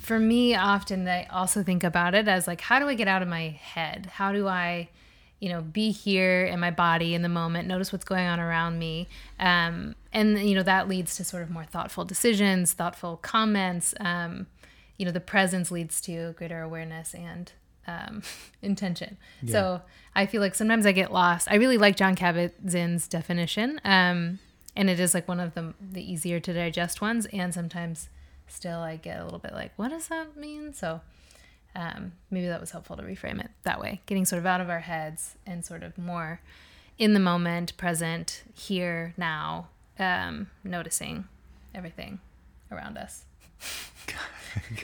for 0.00 0.18
me, 0.18 0.54
often 0.54 1.08
I 1.08 1.24
also 1.26 1.62
think 1.62 1.82
about 1.82 2.14
it 2.14 2.28
as 2.28 2.46
like, 2.46 2.60
how 2.60 2.78
do 2.78 2.86
I 2.88 2.94
get 2.94 3.08
out 3.08 3.20
of 3.20 3.28
my 3.28 3.48
head? 3.48 4.06
How 4.14 4.32
do 4.32 4.46
I 4.46 4.88
you 5.40 5.50
know, 5.50 5.60
be 5.60 5.90
here 5.90 6.44
in 6.44 6.60
my 6.60 6.70
body 6.70 7.14
in 7.14 7.22
the 7.22 7.28
moment, 7.28 7.68
notice 7.68 7.92
what's 7.92 8.04
going 8.04 8.26
on 8.26 8.40
around 8.40 8.78
me. 8.78 9.06
Um, 9.38 9.94
and, 10.16 10.38
you 10.38 10.54
know, 10.54 10.62
that 10.62 10.88
leads 10.88 11.14
to 11.16 11.24
sort 11.24 11.42
of 11.42 11.50
more 11.50 11.64
thoughtful 11.64 12.06
decisions, 12.06 12.72
thoughtful 12.72 13.18
comments. 13.18 13.92
Um, 14.00 14.46
you 14.96 15.04
know, 15.04 15.12
the 15.12 15.20
presence 15.20 15.70
leads 15.70 16.00
to 16.00 16.32
greater 16.38 16.62
awareness 16.62 17.14
and 17.14 17.52
um, 17.86 18.22
intention. 18.62 19.18
Yeah. 19.42 19.52
So 19.52 19.82
I 20.14 20.24
feel 20.24 20.40
like 20.40 20.54
sometimes 20.54 20.86
I 20.86 20.92
get 20.92 21.12
lost. 21.12 21.48
I 21.50 21.56
really 21.56 21.76
like 21.76 21.96
Jon 21.96 22.16
Kabat-Zinn's 22.16 23.08
definition. 23.08 23.78
Um, 23.84 24.38
and 24.74 24.88
it 24.88 24.98
is 24.98 25.12
like 25.12 25.28
one 25.28 25.38
of 25.38 25.52
the, 25.52 25.74
the 25.78 26.00
easier 26.00 26.40
to 26.40 26.52
digest 26.54 27.02
ones. 27.02 27.26
And 27.26 27.52
sometimes 27.52 28.08
still 28.48 28.78
I 28.78 28.96
get 28.96 29.20
a 29.20 29.24
little 29.24 29.38
bit 29.38 29.52
like, 29.52 29.72
what 29.76 29.90
does 29.90 30.08
that 30.08 30.34
mean? 30.34 30.72
So, 30.72 31.02
um, 31.74 32.12
maybe 32.30 32.46
that 32.46 32.58
was 32.58 32.70
helpful 32.70 32.96
to 32.96 33.02
reframe 33.02 33.38
it 33.38 33.50
that 33.64 33.82
way, 33.82 34.00
getting 34.06 34.24
sort 34.24 34.38
of 34.38 34.46
out 34.46 34.62
of 34.62 34.70
our 34.70 34.80
heads 34.80 35.36
and 35.44 35.62
sort 35.62 35.82
of 35.82 35.98
more 35.98 36.40
in 36.96 37.12
the 37.12 37.20
moment, 37.20 37.76
present, 37.76 38.44
here, 38.54 39.12
now, 39.18 39.68
um, 39.98 40.48
noticing 40.64 41.26
everything 41.74 42.20
around 42.70 42.98
us. 42.98 43.24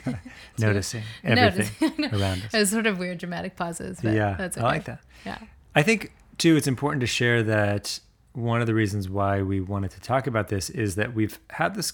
noticing 0.57 1.03
everything 1.23 2.05
around 2.13 2.43
us. 2.43 2.53
It 2.53 2.59
was 2.59 2.69
sort 2.69 2.87
of 2.87 2.97
weird, 2.99 3.17
dramatic 3.17 3.55
pauses. 3.55 4.03
yeah, 4.03 4.35
that's 4.37 4.57
okay. 4.57 4.65
I 4.65 4.69
like 4.69 4.85
that. 4.85 4.99
Yeah, 5.25 5.39
I 5.75 5.83
think 5.83 6.13
too. 6.37 6.55
It's 6.55 6.67
important 6.67 7.01
to 7.01 7.07
share 7.07 7.43
that 7.43 7.99
one 8.33 8.61
of 8.61 8.67
the 8.67 8.73
reasons 8.73 9.09
why 9.09 9.41
we 9.41 9.61
wanted 9.61 9.91
to 9.91 10.01
talk 10.01 10.27
about 10.27 10.47
this 10.47 10.69
is 10.69 10.95
that 10.95 11.13
we've 11.13 11.39
had 11.51 11.75
this 11.75 11.93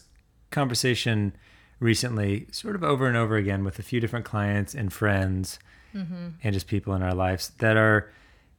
conversation 0.51 1.33
recently, 1.79 2.47
sort 2.51 2.75
of 2.75 2.83
over 2.83 3.07
and 3.07 3.17
over 3.17 3.35
again, 3.35 3.63
with 3.63 3.79
a 3.79 3.83
few 3.83 3.99
different 3.99 4.25
clients 4.25 4.73
and 4.73 4.91
friends 4.91 5.59
and 5.91 6.53
just 6.53 6.67
people 6.67 6.93
in 6.93 7.01
our 7.01 7.15
lives 7.15 7.49
that 7.57 7.75
are, 7.75 8.11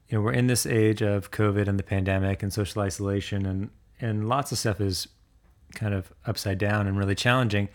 you 0.08 0.18
know, 0.18 0.22
we're 0.22 0.32
in 0.32 0.48
this 0.48 0.66
age 0.66 1.00
of 1.00 1.30
COVID 1.30 1.68
and 1.68 1.78
the 1.78 1.84
pandemic 1.84 2.42
and 2.42 2.52
social 2.52 2.82
isolation, 2.82 3.46
and 3.46 3.70
and 4.00 4.28
lots 4.28 4.52
of 4.52 4.58
stuff 4.58 4.80
is 4.80 5.08
kind 5.74 5.94
of 5.94 6.12
upside 6.26 6.58
down 6.58 6.86
and 6.86 6.98
really 6.98 7.14
challenging. 7.14 7.68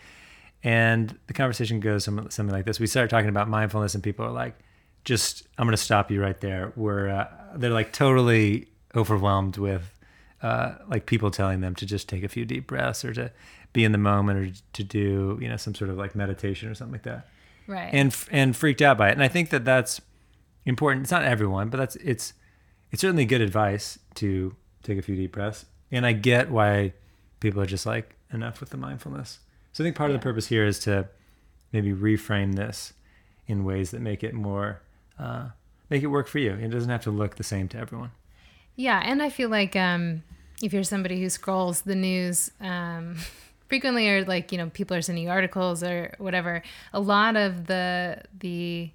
And 0.63 1.17
the 1.27 1.34
conversation 1.34 1.79
goes 1.79 2.05
something 2.05 2.48
like 2.50 2.65
this: 2.65 2.79
We 2.79 2.88
start 2.88 3.10
talking 3.10 3.29
about 3.29 3.48
mindfulness, 3.50 3.94
and 3.94 4.03
people 4.03 4.25
are 4.25 4.32
like, 4.32 4.58
"Just, 5.03 5.48
I'm 5.58 5.67
going 5.67 5.75
to 5.77 5.82
stop 5.82 6.10
you 6.10 6.22
right 6.22 6.39
there." 6.41 6.74
We're 6.75 7.10
uh, 7.10 7.27
they're 7.55 7.70
like 7.70 7.94
totally 7.94 8.67
overwhelmed 8.96 9.58
with 9.58 9.84
uh, 10.41 10.75
like 10.88 11.05
people 11.05 11.29
telling 11.32 11.62
them 11.62 11.75
to 11.75 11.86
just 11.86 12.10
take 12.10 12.24
a 12.24 12.27
few 12.27 12.46
deep 12.46 12.65
breaths 12.67 13.05
or 13.05 13.13
to 13.13 13.32
be 13.74 13.84
in 13.84 13.91
the 13.91 13.98
moment 13.98 14.39
or 14.39 14.62
to 14.74 14.84
do 14.84 15.38
you 15.41 15.50
know 15.50 15.58
some 15.58 15.75
sort 15.75 15.89
of 15.89 15.98
like 15.98 16.15
meditation 16.15 16.70
or 16.70 16.74
something 16.74 16.94
like 16.94 17.03
that 17.03 17.27
Right. 17.67 17.89
and 17.94 18.15
and 18.32 18.55
freaked 18.55 18.82
out 18.82 18.98
by 18.98 19.10
it. 19.10 19.13
And 19.13 19.24
I 19.24 19.27
think 19.27 19.50
that 19.50 19.65
that's 19.65 20.00
important. 20.65 21.03
It's 21.03 21.12
not 21.12 21.24
everyone, 21.24 21.70
but 21.70 21.77
that's 21.77 21.96
it's 21.98 22.34
it's 22.91 23.01
certainly 23.01 23.25
good 23.25 23.41
advice 23.41 24.00
to 24.15 24.55
take 24.82 24.98
a 24.98 25.01
few 25.01 25.15
deep 25.15 25.34
breaths. 25.34 25.65
And 25.91 26.05
I 26.05 26.13
get 26.13 26.49
why 26.49 26.93
people 27.39 27.61
are 27.61 27.65
just 27.65 27.85
like 27.85 28.15
enough 28.31 28.59
with 28.59 28.69
the 28.69 28.77
mindfulness. 28.77 29.39
So 29.73 29.83
I 29.83 29.85
think 29.85 29.95
part 29.95 30.09
of 30.09 30.15
the 30.15 30.23
purpose 30.23 30.47
here 30.47 30.65
is 30.65 30.79
to 30.79 31.07
maybe 31.71 31.93
reframe 31.93 32.55
this 32.55 32.93
in 33.47 33.63
ways 33.63 33.91
that 33.91 34.01
make 34.01 34.23
it 34.23 34.33
more 34.33 34.81
uh, 35.19 35.49
make 35.89 36.03
it 36.03 36.07
work 36.07 36.27
for 36.27 36.39
you. 36.39 36.53
It 36.53 36.69
doesn't 36.69 36.89
have 36.89 37.03
to 37.03 37.11
look 37.11 37.35
the 37.35 37.43
same 37.43 37.67
to 37.69 37.77
everyone. 37.77 38.11
Yeah, 38.75 39.01
and 39.03 39.21
I 39.21 39.29
feel 39.29 39.49
like 39.49 39.75
um, 39.75 40.23
if 40.61 40.73
you're 40.73 40.83
somebody 40.83 41.21
who 41.21 41.29
scrolls 41.29 41.81
the 41.81 41.95
news 41.95 42.51
um, 42.59 43.17
frequently, 43.67 44.09
or 44.09 44.25
like 44.25 44.51
you 44.51 44.57
know, 44.57 44.69
people 44.69 44.97
are 44.97 45.01
sending 45.01 45.25
you 45.25 45.29
articles 45.29 45.83
or 45.83 46.15
whatever, 46.17 46.63
a 46.93 46.99
lot 46.99 47.35
of 47.35 47.67
the 47.67 48.21
the 48.39 48.89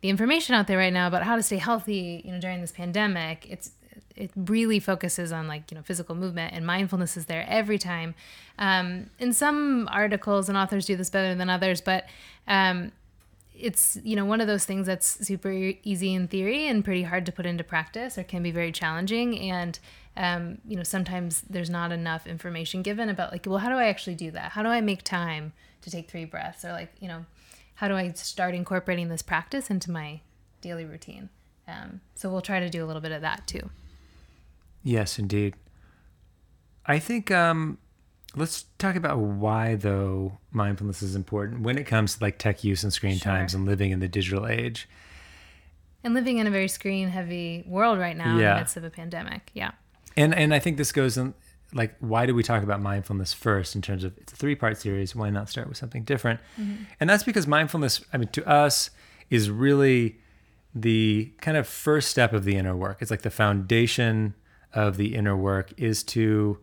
the 0.00 0.10
information 0.10 0.54
out 0.54 0.66
there 0.66 0.76
right 0.76 0.92
now 0.92 1.06
about 1.06 1.22
how 1.22 1.36
to 1.36 1.42
stay 1.42 1.56
healthy, 1.56 2.20
you 2.24 2.32
know, 2.32 2.38
during 2.38 2.60
this 2.60 2.72
pandemic, 2.72 3.46
it's 3.48 3.70
it 4.16 4.30
really 4.36 4.78
focuses 4.78 5.32
on 5.32 5.48
like 5.48 5.70
you 5.70 5.76
know 5.76 5.82
physical 5.82 6.14
movement 6.14 6.54
and 6.54 6.66
mindfulness 6.66 7.16
is 7.16 7.26
there 7.26 7.44
every 7.48 7.78
time. 7.78 8.14
Um, 8.58 9.10
and 9.18 9.34
some 9.34 9.88
articles 9.90 10.48
and 10.48 10.56
authors 10.56 10.86
do 10.86 10.96
this 10.96 11.10
better 11.10 11.34
than 11.34 11.50
others, 11.50 11.80
but 11.80 12.06
um, 12.46 12.92
it's 13.58 13.98
you 14.04 14.14
know 14.14 14.24
one 14.24 14.40
of 14.40 14.46
those 14.46 14.64
things 14.64 14.86
that's 14.86 15.26
super 15.26 15.50
easy 15.82 16.14
in 16.14 16.28
theory 16.28 16.66
and 16.66 16.84
pretty 16.84 17.02
hard 17.02 17.26
to 17.26 17.32
put 17.32 17.46
into 17.46 17.64
practice 17.64 18.16
or 18.16 18.22
can 18.22 18.42
be 18.42 18.50
very 18.50 18.70
challenging. 18.70 19.38
And 19.38 19.78
um, 20.16 20.58
you 20.66 20.76
know 20.76 20.84
sometimes 20.84 21.42
there's 21.50 21.70
not 21.70 21.90
enough 21.90 22.26
information 22.26 22.82
given 22.82 23.08
about 23.08 23.32
like 23.32 23.46
well 23.46 23.58
how 23.58 23.68
do 23.68 23.76
i 23.76 23.86
actually 23.86 24.14
do 24.14 24.30
that? 24.30 24.52
How 24.52 24.62
do 24.62 24.68
i 24.68 24.80
make 24.80 25.02
time 25.02 25.52
to 25.82 25.90
take 25.90 26.08
three 26.08 26.24
breaths? 26.24 26.64
Or 26.64 26.70
like 26.70 26.92
you 27.00 27.08
know 27.08 27.26
how 27.76 27.88
do 27.88 27.94
i 27.94 28.12
start 28.12 28.54
incorporating 28.54 29.08
this 29.08 29.22
practice 29.22 29.70
into 29.70 29.90
my 29.90 30.20
daily 30.60 30.84
routine? 30.84 31.30
Um, 31.66 32.00
so 32.14 32.30
we'll 32.30 32.42
try 32.42 32.60
to 32.60 32.68
do 32.68 32.84
a 32.84 32.86
little 32.86 33.00
bit 33.02 33.10
of 33.10 33.22
that 33.22 33.46
too 33.46 33.70
Yes, 34.84 35.18
indeed. 35.18 35.54
I 36.86 36.98
think 36.98 37.30
um, 37.30 37.78
let's 38.36 38.66
talk 38.78 38.94
about 38.96 39.18
why 39.18 39.74
though 39.74 40.38
mindfulness 40.52 41.02
is 41.02 41.16
important 41.16 41.62
when 41.62 41.78
it 41.78 41.84
comes 41.84 42.16
to 42.16 42.22
like 42.22 42.38
tech 42.38 42.62
use 42.62 42.84
and 42.84 42.92
screen 42.92 43.16
Sure. 43.18 43.32
times 43.32 43.54
and 43.54 43.64
living 43.64 43.90
in 43.90 44.00
the 44.00 44.08
digital 44.08 44.46
age. 44.46 44.86
and 46.04 46.12
living 46.12 46.36
in 46.36 46.46
a 46.46 46.50
very 46.50 46.68
screen 46.68 47.08
heavy 47.08 47.64
world 47.66 47.98
right 47.98 48.16
now 48.16 48.32
in 48.32 48.36
the 48.36 48.54
midst 48.56 48.76
of 48.76 48.84
a 48.84 48.90
pandemic 48.90 49.50
yeah 49.54 49.70
And 50.18 50.34
and 50.34 50.52
I 50.52 50.58
think 50.58 50.76
this 50.76 50.92
goes 50.92 51.16
in 51.16 51.32
like 51.72 51.94
why 52.00 52.26
do 52.26 52.34
we 52.34 52.42
talk 52.42 52.62
about 52.62 52.80
mindfulness 52.82 53.32
first 53.32 53.74
in 53.74 53.80
terms 53.80 54.04
of 54.04 54.16
it's 54.18 54.32
a 54.32 54.36
three 54.36 54.54
part 54.54 54.76
series? 54.76 55.16
Why 55.16 55.30
not 55.30 55.48
start 55.48 55.66
with 55.66 55.78
something 55.78 56.04
different? 56.04 56.40
And 57.00 57.08
that's 57.10 57.24
because 57.24 57.46
mindfulness, 57.46 58.04
I 58.12 58.18
mean, 58.18 58.28
to 58.28 58.46
us, 58.46 58.90
is 59.30 59.48
really 59.50 60.18
the 60.74 61.32
kind 61.40 61.56
of 61.56 61.66
first 61.66 62.10
step 62.10 62.32
of 62.34 62.44
the 62.44 62.54
inner 62.56 62.76
work. 62.76 62.98
It's 63.00 63.10
like 63.10 63.22
the 63.22 63.30
foundation 63.30 64.34
of 64.74 64.96
the 64.96 65.14
inner 65.14 65.36
work 65.36 65.72
is 65.76 66.02
to, 66.02 66.58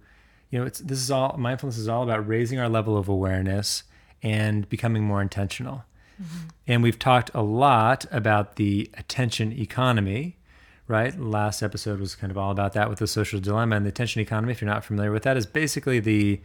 you 0.50 0.60
know, 0.60 0.66
it's 0.66 0.80
this 0.80 1.00
is 1.00 1.10
all 1.10 1.36
mindfulness 1.38 1.78
is 1.78 1.88
all 1.88 2.04
about 2.04 2.28
raising 2.28 2.60
our 2.60 2.70
level 2.70 2.98
of 2.98 3.08
awareness 3.08 3.84
and 4.22 4.68
becoming 4.70 5.04
more 5.04 5.22
intentional. 5.22 5.84
Mm-hmm. 6.22 6.48
And 6.68 6.84
we've 6.84 7.00
talked 7.00 7.32
a 7.34 7.42
lot 7.42 8.06
about 8.12 8.56
the 8.58 8.90
attention 8.96 9.52
economy, 9.54 10.38
right? 10.88 11.18
Last 11.20 11.64
episode 11.64 12.00
was 12.00 12.16
kind 12.16 12.30
of 12.30 12.38
all 12.38 12.52
about 12.52 12.74
that 12.74 12.90
with 12.90 13.00
the 13.00 13.08
social 13.08 13.40
dilemma 13.40 13.78
and 13.78 13.86
the 13.86 13.90
attention 13.90 14.22
economy. 14.22 14.52
If 14.52 14.62
you're 14.62 14.70
not 14.70 14.86
familiar 14.86 15.12
with 15.12 15.24
that, 15.24 15.38
is 15.38 15.46
basically 15.46 16.00
the 16.00 16.42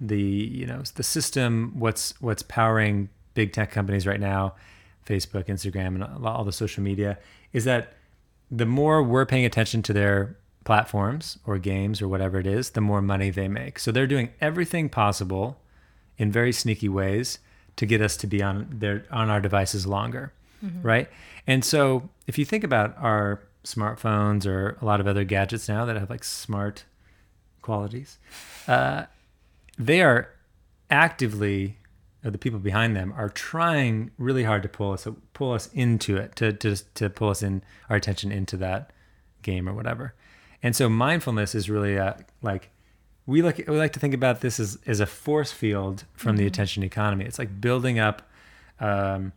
the 0.00 0.20
you 0.20 0.66
know 0.66 0.82
the 0.94 1.02
system 1.02 1.72
what's 1.78 2.12
what's 2.20 2.42
powering 2.42 3.08
big 3.34 3.52
tech 3.52 3.70
companies 3.70 4.06
right 4.06 4.20
now, 4.20 4.54
Facebook, 5.06 5.46
Instagram, 5.46 5.94
and 5.94 6.26
all 6.26 6.44
the 6.44 6.52
social 6.52 6.82
media 6.82 7.18
is 7.52 7.64
that 7.64 7.94
the 8.50 8.66
more 8.66 9.02
we're 9.02 9.26
paying 9.26 9.44
attention 9.44 9.82
to 9.82 9.92
their 9.92 10.36
platforms 10.66 11.38
or 11.46 11.58
games 11.58 12.02
or 12.02 12.08
whatever 12.08 12.38
it 12.38 12.46
is, 12.46 12.70
the 12.70 12.80
more 12.82 13.00
money 13.00 13.30
they 13.30 13.48
make. 13.48 13.78
So 13.78 13.90
they're 13.90 14.06
doing 14.06 14.30
everything 14.40 14.90
possible 14.90 15.56
in 16.18 16.30
very 16.30 16.52
sneaky 16.52 16.88
ways 16.90 17.38
to 17.76 17.86
get 17.86 18.02
us 18.02 18.16
to 18.18 18.26
be 18.26 18.42
on 18.42 18.66
their 18.70 19.04
on 19.10 19.30
our 19.30 19.40
devices 19.40 19.86
longer, 19.86 20.32
right? 20.82 21.08
And 21.46 21.64
so 21.64 22.08
if 22.26 22.36
you 22.38 22.44
think 22.44 22.64
about 22.64 22.96
our 22.98 23.40
smartphones 23.64 24.44
or 24.46 24.76
a 24.82 24.84
lot 24.84 25.00
of 25.00 25.06
other 25.06 25.24
gadgets 25.24 25.68
now 25.68 25.84
that 25.86 25.96
have 25.96 26.10
like 26.10 26.24
smart 26.24 26.84
qualities, 27.62 28.18
uh, 28.66 29.04
they 29.78 30.02
are 30.02 30.30
actively 30.90 31.76
or 32.24 32.30
the 32.30 32.38
people 32.38 32.58
behind 32.58 32.96
them 32.96 33.12
are 33.16 33.28
trying 33.28 34.10
really 34.18 34.42
hard 34.42 34.62
to 34.62 34.68
pull 34.68 34.92
us 34.92 35.06
pull 35.32 35.52
us 35.52 35.68
into 35.72 36.16
it 36.16 36.34
to 36.36 36.52
to 36.52 36.76
to 36.94 37.08
pull 37.08 37.28
us 37.28 37.42
in 37.42 37.62
our 37.88 37.96
attention 37.96 38.32
into 38.32 38.56
that 38.56 38.90
game 39.42 39.68
or 39.68 39.74
whatever. 39.74 40.12
And 40.62 40.74
so 40.74 40.88
mindfulness 40.88 41.54
is 41.54 41.68
really 41.68 41.96
a, 41.96 42.24
like 42.42 42.70
we 43.26 43.42
like 43.42 43.64
we 43.68 43.76
like 43.76 43.92
to 43.92 44.00
think 44.00 44.14
about 44.14 44.40
this 44.40 44.58
as 44.58 44.78
as 44.86 45.00
a 45.00 45.06
force 45.06 45.52
field 45.52 46.04
from 46.14 46.36
the 46.36 46.42
mm-hmm. 46.42 46.48
attention 46.48 46.82
economy. 46.82 47.24
It's 47.24 47.38
like 47.38 47.60
building 47.60 47.98
up 47.98 48.22
um, 48.80 49.32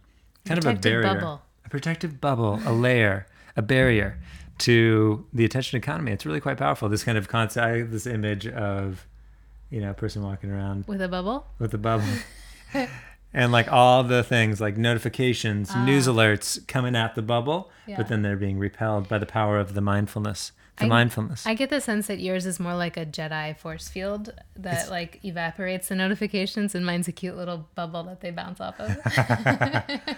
kind 0.45 0.57
of 0.57 0.65
a 0.65 0.73
barrier, 0.75 1.15
bubble. 1.15 1.41
a 1.65 1.69
protective 1.69 2.21
bubble, 2.21 2.61
a 2.65 2.71
layer, 2.71 3.27
a 3.55 3.61
barrier 3.61 4.19
to 4.59 5.25
the 5.33 5.45
attention 5.45 5.77
economy. 5.77 6.11
It's 6.11 6.25
really 6.25 6.39
quite 6.39 6.57
powerful. 6.57 6.87
This 6.89 7.03
kind 7.03 7.17
of 7.17 7.27
concept, 7.27 7.91
this 7.91 8.05
image 8.05 8.47
of 8.47 9.07
you 9.69 9.81
know 9.81 9.91
a 9.91 9.95
person 9.95 10.23
walking 10.23 10.51
around 10.51 10.85
with 10.87 11.01
a 11.01 11.07
bubble 11.07 11.47
with 11.57 11.73
a 11.73 11.77
bubble. 11.77 12.05
and 13.33 13.51
like 13.51 13.71
all 13.71 14.03
the 14.03 14.23
things 14.23 14.61
like 14.61 14.77
notifications, 14.77 15.75
news 15.75 16.07
ah. 16.07 16.11
alerts 16.11 16.67
coming 16.67 16.95
at 16.95 17.15
the 17.15 17.21
bubble, 17.21 17.71
Yeah. 17.87 17.97
but 17.97 18.07
then 18.07 18.21
they're 18.21 18.37
being 18.37 18.59
repelled 18.59 19.07
by 19.07 19.17
the 19.17 19.25
power 19.25 19.59
of 19.59 19.73
the 19.73 19.81
mindfulness. 19.81 20.51
The 20.79 20.85
I- 20.85 20.87
mindfulness. 20.87 21.45
I 21.45 21.53
get 21.53 21.69
the 21.69 21.81
sense 21.81 22.07
that 22.07 22.19
yours 22.19 22.45
is 22.45 22.59
more 22.59 22.73
like 22.75 22.97
a 22.97 23.05
Jedi 23.05 23.55
force 23.57 23.87
field 23.89 24.33
that 24.55 24.89
like 24.89 25.19
evaporates 25.23 25.89
the 25.89 25.95
notifications, 25.95 26.73
and 26.75 26.85
mine's 26.85 27.07
a 27.07 27.11
cute 27.11 27.35
little 27.37 27.67
bubble 27.75 28.03
that 28.03 28.21
they 28.21 28.31
bounce 28.31 28.59
off 28.61 28.79
of. 28.79 28.89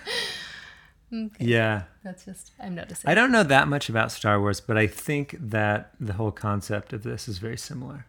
okay, 1.13 1.32
yeah. 1.39 1.84
that's 2.03 2.25
just 2.25 2.51
I'm 2.60 2.75
noticing. 2.75 3.10
I 3.10 3.13
don't 3.15 3.32
know 3.32 3.44
that 3.44 3.68
much 3.68 3.89
about 3.89 4.12
Star 4.12 4.39
Wars, 4.39 4.62
but 4.62 4.77
I 4.77 4.88
think 4.88 5.36
that 5.39 5.91
the 6.00 6.13
whole 6.13 6.32
concept 6.32 6.94
of 6.94 7.03
this 7.03 7.27
is 7.27 7.38
very 7.38 7.58
similar. 7.58 8.06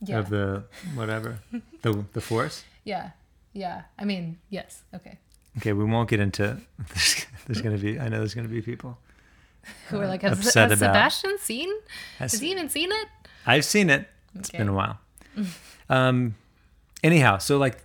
yeah, 0.00 0.18
Of 0.18 0.28
the 0.30 0.64
whatever. 0.94 1.38
the 1.82 2.04
the 2.12 2.20
force. 2.20 2.64
yeah, 2.84 3.10
yeah. 3.52 3.82
I 3.98 4.04
mean, 4.04 4.38
yes. 4.50 4.82
Okay. 4.94 5.18
Okay, 5.58 5.72
we 5.72 5.84
won't 5.84 6.10
get 6.10 6.20
into 6.20 6.58
there's, 6.78 7.26
there's 7.46 7.62
gonna 7.62 7.78
be 7.78 7.98
I 7.98 8.08
know 8.08 8.18
there's 8.18 8.34
gonna 8.34 8.48
be 8.48 8.60
people. 8.62 8.98
Who 9.88 10.00
are 10.00 10.06
like, 10.06 10.22
has, 10.22 10.38
upset 10.38 10.70
has 10.70 10.80
about- 10.80 10.90
Sebastian 10.94 11.38
seen? 11.38 11.70
Has- 12.18 12.32
Has 12.32 12.40
he 12.40 12.50
even 12.50 12.68
seen 12.68 12.90
it? 12.92 13.08
I've 13.46 13.64
seen 13.64 13.90
it. 13.90 14.08
It's 14.38 14.50
Okay. 14.50 14.58
been 14.58 14.68
a 14.68 14.72
while. 14.72 14.98
um, 15.88 16.34
anyhow, 17.02 17.38
so 17.38 17.58
like, 17.58 17.78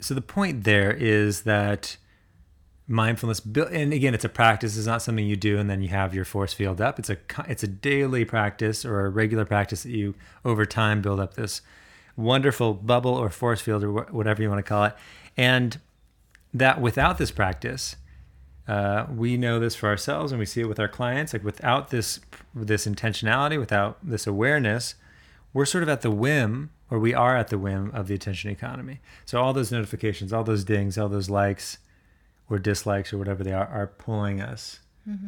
so 0.00 0.14
the 0.14 0.20
point 0.22 0.64
there 0.64 0.92
is 0.92 1.42
that 1.42 1.96
mindfulness, 2.86 3.40
and 3.44 3.92
again, 3.92 4.14
it's 4.14 4.24
a 4.24 4.28
practice. 4.28 4.76
It's 4.76 4.86
not 4.86 5.02
something 5.02 5.26
you 5.26 5.36
do 5.36 5.58
and 5.58 5.68
then 5.68 5.82
you 5.82 5.88
have 5.88 6.14
your 6.14 6.24
force 6.24 6.52
field 6.54 6.80
up. 6.80 6.98
It's 6.98 7.10
a 7.10 7.16
it's 7.48 7.62
a 7.62 7.66
daily 7.68 8.24
practice 8.24 8.84
or 8.84 9.04
a 9.04 9.08
regular 9.10 9.44
practice 9.44 9.82
that 9.82 9.90
you 9.90 10.14
over 10.44 10.64
time 10.64 11.02
build 11.02 11.20
up 11.20 11.34
this 11.34 11.60
wonderful 12.16 12.74
bubble 12.74 13.14
or 13.14 13.28
force 13.30 13.60
field 13.60 13.84
or 13.84 13.90
whatever 14.10 14.42
you 14.42 14.48
want 14.48 14.58
to 14.64 14.68
call 14.68 14.84
it, 14.84 14.94
and 15.36 15.78
that 16.54 16.80
without 16.80 17.18
this 17.18 17.30
practice, 17.30 17.96
uh, 18.68 19.06
we 19.12 19.38
know 19.38 19.58
this 19.58 19.74
for 19.74 19.88
ourselves 19.88 20.30
and 20.30 20.38
we 20.38 20.44
see 20.44 20.60
it 20.60 20.68
with 20.68 20.78
our 20.78 20.88
clients. 20.88 21.32
Like 21.32 21.42
without 21.42 21.88
this 21.88 22.20
this 22.54 22.86
intentionality, 22.86 23.58
without 23.58 23.98
this 24.02 24.26
awareness, 24.26 24.94
we're 25.54 25.64
sort 25.64 25.82
of 25.82 25.88
at 25.88 26.02
the 26.02 26.10
whim, 26.10 26.70
or 26.90 26.98
we 26.98 27.14
are 27.14 27.36
at 27.36 27.48
the 27.48 27.58
whim 27.58 27.90
of 27.94 28.08
the 28.08 28.14
attention 28.14 28.50
economy. 28.50 29.00
So 29.24 29.40
all 29.40 29.54
those 29.54 29.72
notifications, 29.72 30.32
all 30.32 30.44
those 30.44 30.64
dings, 30.64 30.98
all 30.98 31.08
those 31.08 31.30
likes 31.30 31.78
or 32.50 32.58
dislikes 32.58 33.12
or 33.12 33.18
whatever 33.18 33.42
they 33.42 33.52
are, 33.52 33.66
are 33.66 33.86
pulling 33.86 34.40
us 34.40 34.80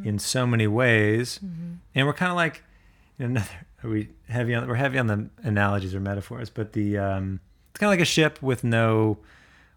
in 0.05 0.19
so 0.19 0.47
many 0.47 0.67
ways, 0.67 1.41
and 1.95 2.07
we're 2.07 2.13
kind 2.13 2.31
of 2.31 2.37
like 2.37 2.63
you 3.19 3.27
know, 3.27 3.31
another. 3.31 3.67
Are 3.83 3.91
we 3.97 4.11
heavy 4.29 4.55
on? 4.55 4.69
We're 4.69 4.75
heavy 4.75 4.99
on 4.99 5.07
the 5.07 5.31
analogies 5.43 5.95
or 5.95 6.01
metaphors, 6.01 6.51
but 6.51 6.75
the 6.75 6.99
um, 6.99 7.41
it's 7.71 7.79
kind 7.79 7.89
of 7.89 7.93
like 7.93 8.03
a 8.03 8.05
ship 8.05 8.43
with 8.43 8.63
no 8.63 9.17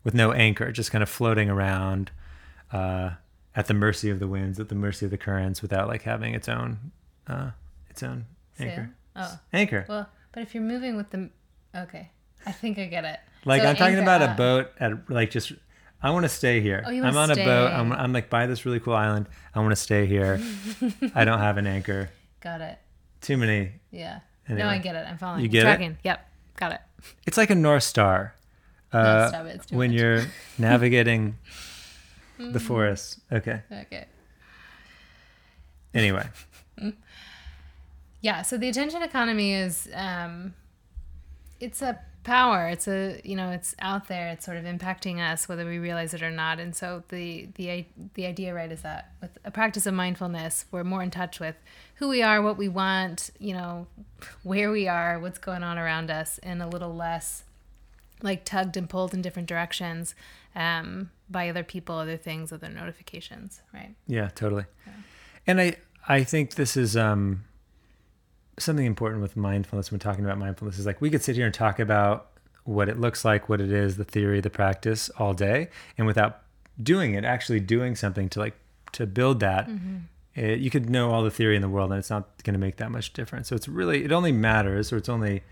with 0.03 0.13
no 0.13 0.34
anchor, 0.34 0.70
just 0.74 0.91
kind 0.91 1.01
of 1.01 1.08
floating 1.08 1.50
around 1.50 2.12
uh, 2.74 3.12
at 3.55 3.67
the 3.67 3.74
mercy 3.74 4.10
of 4.10 4.19
the 4.19 4.27
winds, 4.27 4.60
at 4.60 4.69
the 4.69 4.75
mercy 4.75 5.05
of 5.05 5.12
the 5.12 5.17
currents, 5.17 5.62
without 5.62 5.88
like 5.88 6.03
having 6.03 6.33
its 6.33 6.50
own 6.50 6.91
uh, 7.27 7.51
its 7.89 8.03
own 8.03 8.25
Sail? 8.57 8.69
anchor. 8.69 8.89
Oh, 9.15 9.39
Anchor. 9.51 9.86
well, 9.88 10.10
but 10.31 10.41
if 10.41 10.55
you're 10.55 10.63
moving 10.63 10.98
with 10.98 11.12
the, 11.12 11.29
okay, 11.75 12.10
I 12.48 12.51
think 12.51 12.79
I 12.79 12.86
get 12.86 13.05
it. 13.05 13.19
Like 13.45 13.62
So 13.62 13.67
I'm 13.67 13.75
talking 13.75 14.00
about 14.00 14.22
a 14.22 14.33
boat 14.36 14.72
at 14.79 15.10
like 15.10 15.31
just. 15.31 15.53
I 16.01 16.10
want 16.10 16.24
to 16.24 16.29
stay 16.29 16.60
here. 16.60 16.83
Oh, 16.86 16.89
you 16.89 17.01
I'm 17.01 17.15
on 17.15 17.31
a 17.31 17.36
boat. 17.36 17.72
I'm, 17.72 17.93
I'm 17.93 18.12
like 18.12 18.29
by 18.29 18.45
this 18.45 18.65
really 18.65 18.81
cool 18.81 18.93
island. 18.93 19.27
I 19.55 19.62
want 19.62 19.72
to 19.72 19.77
stay 19.77 20.05
here. 20.05 20.38
I 21.15 21.24
don't 21.24 21.39
have 21.39 21.57
an 21.57 21.65
anchor. 21.65 22.10
Got 22.41 22.60
it. 22.60 22.77
Too 23.22 23.38
many. 23.38 23.72
Yeah. 23.89 24.19
No, 24.50 24.67
I 24.67 24.79
get 24.79 24.95
it. 24.98 25.07
I'm 25.07 25.17
following. 25.17 25.43
You 25.43 25.48
get 25.48 25.60
it? 25.62 25.63
Tracking. 25.63 25.98
Yep. 26.03 26.29
Got 26.57 26.74
it. 26.74 26.81
It's 27.25 27.38
like 27.38 27.51
a 27.51 27.55
north 27.55 27.83
star. 27.83 28.36
Uh, 28.91 29.31
it. 29.48 29.67
Too 29.67 29.77
when 29.77 29.91
much. 29.91 30.00
you're 30.00 30.25
navigating 30.57 31.38
the 32.37 32.59
forest. 32.59 33.19
Okay. 33.31 33.61
Okay. 33.71 34.05
Anyway, 35.93 36.27
Yeah. 38.21 38.41
So 38.41 38.57
the 38.57 38.69
attention 38.69 39.03
economy 39.03 39.53
is, 39.53 39.87
um, 39.93 40.53
it's 41.59 41.81
a 41.81 41.99
power. 42.23 42.67
It's 42.67 42.87
a 42.87 43.19
you 43.23 43.35
know 43.35 43.51
it's 43.51 43.75
out 43.79 44.07
there. 44.07 44.29
It's 44.29 44.45
sort 44.45 44.57
of 44.57 44.63
impacting 44.63 45.19
us 45.19 45.47
whether 45.47 45.65
we 45.65 45.77
realize 45.77 46.13
it 46.13 46.23
or 46.23 46.31
not. 46.31 46.59
And 46.59 46.75
so 46.75 47.03
the 47.09 47.47
the 47.55 47.85
the 48.15 48.25
idea 48.25 48.53
right 48.53 48.71
is 48.71 48.81
that 48.81 49.11
with 49.21 49.37
a 49.45 49.51
practice 49.51 49.85
of 49.85 49.93
mindfulness, 49.93 50.65
we're 50.71 50.83
more 50.83 51.03
in 51.03 51.11
touch 51.11 51.39
with 51.39 51.55
who 51.95 52.09
we 52.09 52.21
are, 52.21 52.41
what 52.41 52.57
we 52.57 52.67
want, 52.67 53.29
you 53.39 53.53
know, 53.53 53.87
where 54.43 54.71
we 54.71 54.87
are, 54.87 55.19
what's 55.19 55.37
going 55.37 55.63
on 55.63 55.77
around 55.77 56.09
us, 56.09 56.39
and 56.39 56.61
a 56.61 56.67
little 56.67 56.95
less 56.95 57.43
like 58.21 58.45
tugged 58.45 58.77
and 58.77 58.89
pulled 58.89 59.13
in 59.13 59.21
different 59.21 59.49
directions 59.49 60.15
um, 60.55 61.10
by 61.29 61.50
other 61.50 61.63
people, 61.63 61.95
other 61.98 62.17
things, 62.17 62.51
other 62.51 62.69
notifications. 62.69 63.62
Right. 63.74 63.95
yeah, 64.07 64.29
totally. 64.29 64.65
And 65.48 65.60
I 65.60 65.75
I 66.07 66.24
think 66.24 66.55
this 66.55 66.77
is 66.77 66.95
um 66.95 67.43
something 68.57 68.86
important 68.86 69.22
with 69.22 69.36
mindfulness 69.36 69.91
when 69.91 70.00
talking 70.00 70.24
about 70.24 70.38
mindfulness 70.38 70.77
is 70.77 70.86
like 70.86 71.01
we 71.01 71.10
could 71.10 71.24
sit 71.24 71.36
here 71.36 71.45
and 71.45 71.53
talk 71.53 71.79
about 71.79 72.29
what 72.65 72.88
it 72.88 73.00
looks 73.00 73.25
like, 73.25 73.50
what 73.50 73.60
it 73.60 73.72
is, 73.72 73.98
the 73.98 74.03
theory, 74.05 74.39
the 74.39 74.50
practice 74.50 75.10
all 75.17 75.33
day, 75.33 75.69
and 75.98 76.07
without 76.07 76.41
doing 76.81 77.13
it, 77.13 77.25
actually 77.25 77.60
doing 77.60 77.95
something 77.95 78.29
to 78.29 78.39
like 78.39 78.55
to 78.93 79.05
build 79.05 79.39
that, 79.39 79.69
it, 80.36 80.60
you 80.60 80.69
could 80.69 80.89
know 80.89 81.12
all 81.12 81.24
the 81.24 81.31
theory 81.31 81.55
in 81.55 81.62
the 81.62 81.69
world, 81.69 81.91
and 81.91 82.00
it's 82.00 82.10
not 82.10 82.41
going 82.43 82.53
to 82.53 82.60
make 82.60 82.77
that 82.77 82.91
much 82.91 83.12
difference. 83.13 83.50
So 83.50 83.55
it's 83.55 83.67
really 83.67 84.05
it 84.05 84.12
only 84.12 84.31
matters, 84.31 84.93
or 84.93 84.98
it's 84.98 85.10
only 85.10 85.43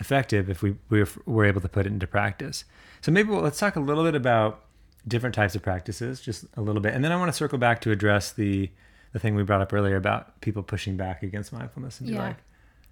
effective 0.00 0.50
if 0.50 0.62
we 0.62 0.76
we're, 0.90 1.08
we're 1.26 1.44
able 1.46 1.60
to 1.60 1.68
put 1.68 1.86
it 1.86 1.92
into 1.92 2.06
practice. 2.06 2.64
So 3.00 3.12
maybe 3.12 3.30
we'll, 3.30 3.40
let's 3.42 3.58
talk 3.58 3.76
a 3.76 3.80
little 3.80 4.04
bit 4.04 4.14
about 4.14 4.60
different 5.06 5.34
types 5.34 5.54
of 5.54 5.62
practices, 5.62 6.20
just 6.20 6.44
a 6.56 6.60
little 6.62 6.80
bit, 6.80 6.94
and 6.94 7.04
then 7.04 7.12
I 7.12 7.16
want 7.16 7.28
to 7.28 7.36
circle 7.36 7.58
back 7.58 7.80
to 7.82 7.90
address 7.90 8.32
the 8.32 8.70
the 9.12 9.18
thing 9.20 9.36
we 9.36 9.44
brought 9.44 9.60
up 9.60 9.72
earlier 9.72 9.94
about 9.96 10.40
people 10.40 10.62
pushing 10.64 10.96
back 10.96 11.22
against 11.22 11.52
mindfulness 11.52 12.00
and 12.00 12.08
be 12.08 12.14
Yeah. 12.14 12.22
like, 12.22 12.36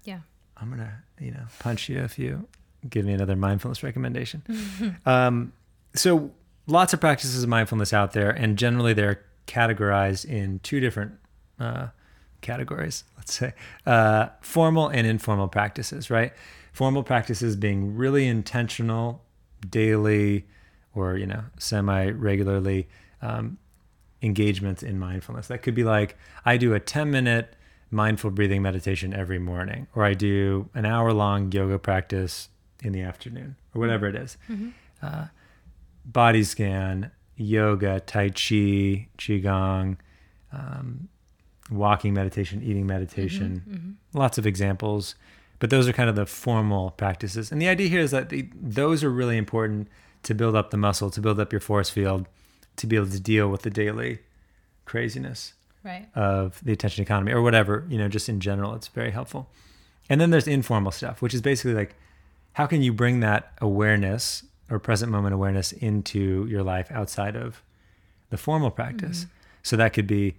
Yeah. 0.05 0.19
I'm 0.55 0.69
gonna, 0.69 1.03
you 1.19 1.31
know, 1.31 1.43
punch 1.59 1.89
you 1.89 1.99
if 1.99 2.17
you 2.17 2.47
give 2.89 3.05
me 3.05 3.11
another 3.13 3.35
mindfulness 3.35 3.83
recommendation. 3.83 4.41
um, 5.05 5.51
so 5.93 6.31
lots 6.65 6.93
of 6.93 7.01
practices 7.01 7.43
of 7.43 7.49
mindfulness 7.49 7.91
out 7.91 8.13
there, 8.13 8.29
and 8.29 8.57
generally 8.57 8.93
they're 8.93 9.19
categorized 9.47 10.23
in 10.25 10.59
two 10.59 10.79
different 10.79 11.13
uh, 11.59 11.87
categories. 12.41 13.03
Let's 13.17 13.33
say 13.33 13.53
uh, 13.85 14.27
formal 14.41 14.87
and 14.87 15.05
informal 15.05 15.47
practices. 15.49 16.09
Right? 16.09 16.31
Formal 16.73 17.03
practices 17.03 17.55
being 17.55 17.95
really 17.95 18.27
intentional, 18.27 19.23
daily, 19.69 20.45
or 20.93 21.17
you 21.17 21.25
know, 21.25 21.45
semi 21.57 22.09
regularly. 22.09 22.89
Um, 23.21 23.57
engagements 24.21 24.81
in 24.81 24.97
mindfulness. 24.97 25.47
That 25.47 25.61
could 25.61 25.75
be 25.75 25.83
like 25.83 26.17
I 26.45 26.55
do 26.57 26.73
a 26.73 26.79
10 26.79 27.11
minute 27.11 27.55
mindful 27.91 28.31
breathing 28.31 28.61
meditation 28.61 29.13
every 29.13 29.37
morning, 29.37 29.85
or 29.95 30.03
I 30.03 30.13
do 30.13 30.69
an 30.73 30.85
hour 30.85 31.13
long 31.13 31.51
yoga 31.51 31.77
practice 31.77 32.49
in 32.81 32.91
the 32.93 33.01
afternoon, 33.01 33.55
or 33.75 33.79
whatever 33.81 34.07
it 34.07 34.15
is. 34.15 34.37
Uh, 35.01 35.25
body 36.05 36.43
scan, 36.43 37.11
yoga, 37.35 37.99
Tai 37.99 38.29
Chi, 38.29 39.07
Qigong, 39.17 39.97
um, 40.51 41.07
walking 41.69 42.13
meditation, 42.13 42.61
eating 42.63 42.87
meditation, 42.87 43.97
lots 44.13 44.37
of 44.37 44.47
examples. 44.47 45.15
But 45.59 45.69
those 45.69 45.87
are 45.87 45.93
kind 45.93 46.09
of 46.09 46.15
the 46.15 46.25
formal 46.25 46.91
practices. 46.91 47.51
And 47.51 47.61
the 47.61 47.67
idea 47.67 47.87
here 47.87 48.01
is 48.01 48.11
that 48.11 48.29
the, 48.29 48.49
those 48.59 49.03
are 49.03 49.09
really 49.09 49.37
important 49.37 49.87
to 50.23 50.33
build 50.33 50.55
up 50.55 50.71
the 50.71 50.77
muscle, 50.77 51.09
to 51.11 51.21
build 51.21 51.39
up 51.39 51.51
your 51.51 51.61
force 51.61 51.89
field, 51.89 52.27
to 52.77 52.87
be 52.87 52.95
able 52.95 53.07
to 53.09 53.19
deal 53.19 53.47
with 53.49 53.61
the 53.61 53.69
daily 53.69 54.19
craziness 54.85 55.53
Right. 55.83 56.07
of 56.15 56.63
the 56.63 56.71
attention 56.71 57.03
economy 57.03 57.33
or 57.33 57.41
whatever, 57.41 57.85
you 57.89 57.97
know, 57.97 58.07
just 58.07 58.29
in 58.29 58.39
general, 58.39 58.73
it's 58.73 58.87
very 58.87 59.11
helpful. 59.11 59.49
And 60.09 60.21
then 60.21 60.29
there's 60.29 60.47
informal 60.47 60.93
stuff, 60.93 61.21
which 61.21 61.33
is 61.33 61.41
basically 61.41 61.73
like 61.73 61.95
how 62.53 62.67
can 62.67 62.81
you 62.81 62.93
bring 62.93 63.19
that 63.19 63.51
awareness 63.59 64.45
or 64.69 64.79
present 64.79 65.11
moment 65.11 65.33
awareness 65.33 65.71
into 65.73 66.45
your 66.49 66.63
life 66.63 66.89
outside 66.91 67.35
of 67.35 67.61
the 68.29 68.37
formal 68.37 68.71
practice? 68.71 69.25
Mm-hmm. 69.25 69.29
So 69.63 69.75
that 69.75 69.91
could 69.93 70.07
be 70.07 70.35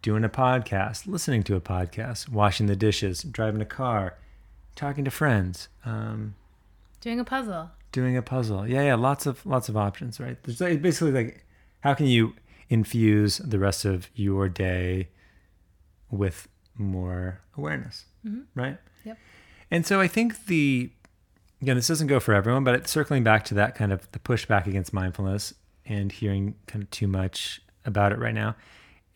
doing 0.00 0.24
a 0.24 0.28
podcast, 0.28 1.06
listening 1.06 1.42
to 1.44 1.56
a 1.56 1.60
podcast, 1.60 2.28
washing 2.30 2.66
the 2.66 2.76
dishes, 2.76 3.22
driving 3.22 3.60
a 3.60 3.66
car, 3.66 4.14
talking 4.78 5.04
to 5.04 5.10
friends, 5.10 5.68
um, 5.84 6.34
Doing 7.00 7.20
a 7.20 7.24
puzzle. 7.24 7.70
doing 7.92 8.16
a 8.16 8.22
puzzle. 8.22 8.66
Yeah, 8.66 8.82
yeah, 8.82 8.94
lots 8.94 9.26
of 9.26 9.44
lots 9.46 9.68
of 9.68 9.76
options, 9.76 10.18
right? 10.20 10.36
There's 10.42 10.60
like, 10.60 10.80
basically 10.82 11.12
like 11.12 11.44
how 11.80 11.94
can 11.94 12.06
you 12.06 12.34
infuse 12.68 13.38
the 13.38 13.58
rest 13.58 13.84
of 13.84 14.08
your 14.14 14.48
day 14.48 15.08
with 16.10 16.48
more 16.76 17.40
awareness, 17.56 18.04
right? 18.54 18.78
Yep. 19.04 19.18
And 19.70 19.86
so 19.86 20.00
I 20.00 20.08
think 20.08 20.46
the 20.46 20.90
again, 21.62 21.76
this 21.76 21.88
doesn't 21.88 22.06
go 22.06 22.20
for 22.20 22.34
everyone, 22.34 22.64
but 22.64 22.74
it's 22.74 22.90
circling 22.90 23.24
back 23.24 23.44
to 23.46 23.54
that 23.54 23.74
kind 23.74 23.92
of 23.92 24.10
the 24.12 24.18
pushback 24.18 24.66
against 24.66 24.92
mindfulness 24.92 25.54
and 25.86 26.12
hearing 26.12 26.54
kind 26.66 26.82
of 26.84 26.90
too 26.90 27.08
much 27.08 27.60
about 27.84 28.12
it 28.12 28.18
right 28.18 28.34
now 28.34 28.54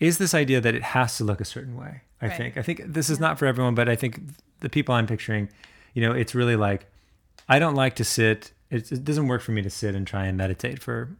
is 0.00 0.18
this 0.18 0.34
idea 0.34 0.60
that 0.60 0.74
it 0.74 0.82
has 0.82 1.16
to 1.18 1.24
look 1.24 1.40
a 1.40 1.44
certain 1.44 1.76
way. 1.76 2.00
I 2.20 2.26
Right. 2.28 2.36
think. 2.36 2.56
I 2.56 2.62
think 2.62 2.82
this 2.86 3.10
is 3.10 3.20
not 3.20 3.38
for 3.38 3.46
everyone, 3.46 3.74
but 3.74 3.88
I 3.88 3.94
think 3.96 4.20
the 4.62 4.70
people 4.70 4.94
I'm 4.94 5.06
picturing, 5.06 5.48
you 5.94 6.02
know, 6.02 6.12
it's 6.12 6.34
really 6.34 6.56
like 6.56 6.86
I 7.48 7.58
don't 7.58 7.74
like 7.74 7.96
to 7.96 8.04
sit. 8.04 8.52
It, 8.70 8.90
it 8.90 9.04
doesn't 9.04 9.28
work 9.28 9.42
for 9.42 9.52
me 9.52 9.60
to 9.62 9.70
sit 9.70 9.94
and 9.94 10.06
try 10.06 10.26
and 10.26 10.38
meditate 10.38 10.82
for 10.82 11.10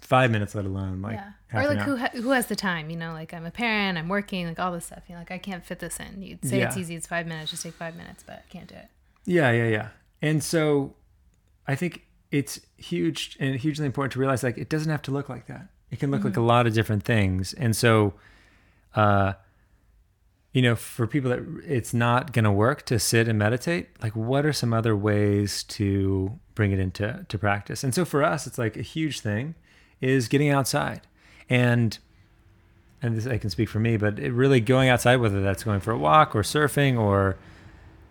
five 0.00 0.30
minutes, 0.30 0.54
let 0.54 0.64
alone 0.64 1.00
like 1.02 1.14
yeah. 1.14 1.32
Or 1.54 1.66
like 1.66 1.78
who 1.78 1.96
ha- 1.96 2.10
who 2.12 2.30
has 2.30 2.46
the 2.46 2.56
time? 2.56 2.90
You 2.90 2.96
know, 2.96 3.12
like 3.12 3.32
I'm 3.32 3.46
a 3.46 3.50
parent, 3.50 3.96
I'm 3.96 4.08
working, 4.08 4.46
like 4.46 4.58
all 4.58 4.70
this 4.72 4.86
stuff. 4.86 5.04
You 5.08 5.14
know, 5.14 5.20
like 5.22 5.30
I 5.30 5.38
can't 5.38 5.64
fit 5.64 5.78
this 5.78 5.98
in. 5.98 6.22
You'd 6.22 6.44
say 6.44 6.60
it's 6.60 6.76
easy, 6.76 6.94
it's 6.94 7.06
five 7.06 7.26
minutes, 7.26 7.50
just 7.50 7.62
take 7.62 7.72
five 7.74 7.96
minutes, 7.96 8.22
but 8.26 8.44
I 8.46 8.52
can't 8.52 8.68
do 8.68 8.74
it. 8.74 8.88
Yeah, 9.24 9.50
yeah, 9.50 9.68
yeah. 9.68 9.88
And 10.20 10.44
so 10.44 10.94
I 11.66 11.74
think 11.74 12.02
it's 12.30 12.60
huge 12.76 13.36
and 13.40 13.56
hugely 13.56 13.86
important 13.86 14.12
to 14.12 14.18
realize 14.18 14.42
like 14.42 14.58
it 14.58 14.68
doesn't 14.68 14.90
have 14.90 15.02
to 15.02 15.10
look 15.10 15.28
like 15.28 15.46
that. 15.46 15.68
It 15.90 15.98
can 15.98 16.10
look 16.10 16.24
like 16.24 16.36
a 16.36 16.42
lot 16.42 16.66
of 16.66 16.74
different 16.74 17.04
things. 17.04 17.54
And 17.54 17.74
so 17.74 18.14
uh 18.94 19.34
you 20.52 20.62
know, 20.62 20.74
for 20.74 21.06
people 21.06 21.30
that 21.30 21.40
it's 21.66 21.92
not 21.92 22.32
going 22.32 22.44
to 22.44 22.52
work 22.52 22.84
to 22.86 22.98
sit 22.98 23.28
and 23.28 23.38
meditate, 23.38 23.88
like 24.02 24.16
what 24.16 24.46
are 24.46 24.52
some 24.52 24.72
other 24.72 24.96
ways 24.96 25.62
to 25.64 26.38
bring 26.54 26.72
it 26.72 26.78
into 26.78 27.24
to 27.28 27.38
practice? 27.38 27.84
And 27.84 27.94
so 27.94 28.04
for 28.04 28.22
us, 28.22 28.46
it's 28.46 28.58
like 28.58 28.76
a 28.76 28.82
huge 28.82 29.20
thing 29.20 29.54
is 30.00 30.28
getting 30.28 30.50
outside. 30.50 31.02
And 31.48 31.98
and 33.00 33.16
this 33.16 33.26
I 33.26 33.38
can 33.38 33.50
speak 33.50 33.68
for 33.68 33.78
me, 33.78 33.96
but 33.96 34.18
it 34.18 34.32
really 34.32 34.60
going 34.60 34.88
outside, 34.88 35.16
whether 35.16 35.40
that's 35.40 35.62
going 35.62 35.80
for 35.80 35.92
a 35.92 35.98
walk 35.98 36.34
or 36.34 36.42
surfing 36.42 36.98
or 36.98 37.36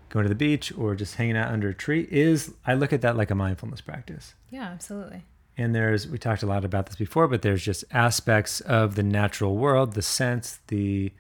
going 0.10 0.24
to 0.24 0.30
the 0.30 0.36
beach 0.36 0.72
or 0.78 0.96
just 0.96 1.16
hanging 1.16 1.36
out 1.36 1.52
under 1.52 1.70
a 1.70 1.74
tree, 1.74 2.08
is 2.10 2.54
I 2.66 2.74
look 2.74 2.94
at 2.94 3.02
that 3.02 3.18
like 3.18 3.30
a 3.30 3.36
mindfulness 3.36 3.82
practice. 3.82 4.34
Yeah, 4.50 4.64
absolutely. 4.64 5.24
And 5.58 5.76
there's 5.76 6.08
we 6.08 6.18
talked 6.18 6.44
a 6.44 6.46
lot 6.46 6.64
about 6.64 6.86
this 6.86 6.96
before, 6.96 7.28
but 7.28 7.42
there's 7.42 7.64
just 7.64 7.84
aspects 7.92 8.62
of 8.62 8.96
the 8.96 9.04
natural 9.04 9.58
world, 9.58 9.94
the 9.94 10.02
sense, 10.02 10.60
the 10.68 11.12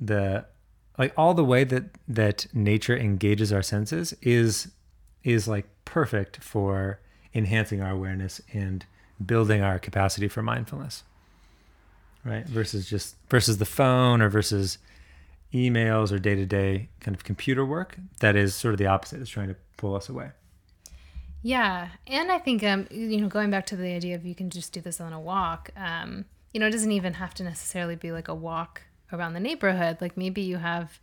the 0.00 0.44
like 0.98 1.12
all 1.16 1.34
the 1.34 1.44
way 1.44 1.64
that 1.64 1.84
that 2.06 2.46
nature 2.52 2.96
engages 2.96 3.52
our 3.52 3.62
senses 3.62 4.14
is 4.22 4.72
is 5.24 5.46
like 5.48 5.66
perfect 5.84 6.42
for 6.42 6.98
enhancing 7.34 7.80
our 7.80 7.90
awareness 7.90 8.40
and 8.52 8.84
building 9.24 9.62
our 9.62 9.78
capacity 9.78 10.28
for 10.28 10.42
mindfulness. 10.42 11.04
Right? 12.24 12.46
Versus 12.46 12.88
just 12.88 13.16
versus 13.30 13.58
the 13.58 13.64
phone 13.64 14.20
or 14.20 14.28
versus 14.28 14.78
emails 15.54 16.12
or 16.12 16.18
day-to-day 16.18 16.88
kind 17.00 17.14
of 17.14 17.24
computer 17.24 17.64
work 17.64 17.96
that 18.20 18.36
is 18.36 18.54
sort 18.54 18.74
of 18.74 18.78
the 18.78 18.86
opposite 18.86 19.20
is 19.20 19.30
trying 19.30 19.48
to 19.48 19.56
pull 19.78 19.94
us 19.94 20.08
away. 20.08 20.30
Yeah, 21.40 21.88
and 22.06 22.30
I 22.30 22.38
think 22.38 22.64
um, 22.64 22.86
you 22.90 23.20
know, 23.20 23.28
going 23.28 23.50
back 23.50 23.66
to 23.66 23.76
the 23.76 23.94
idea 23.94 24.16
of 24.16 24.26
you 24.26 24.34
can 24.34 24.50
just 24.50 24.72
do 24.72 24.80
this 24.80 25.00
on 25.00 25.12
a 25.12 25.20
walk. 25.20 25.70
Um, 25.76 26.24
you 26.52 26.60
know, 26.60 26.66
it 26.66 26.70
doesn't 26.70 26.92
even 26.92 27.14
have 27.14 27.32
to 27.34 27.44
necessarily 27.44 27.94
be 27.94 28.10
like 28.10 28.28
a 28.28 28.34
walk 28.34 28.82
around 29.12 29.34
the 29.34 29.40
neighborhood. 29.40 29.98
Like 30.00 30.16
maybe 30.16 30.42
you 30.42 30.58
have, 30.58 31.00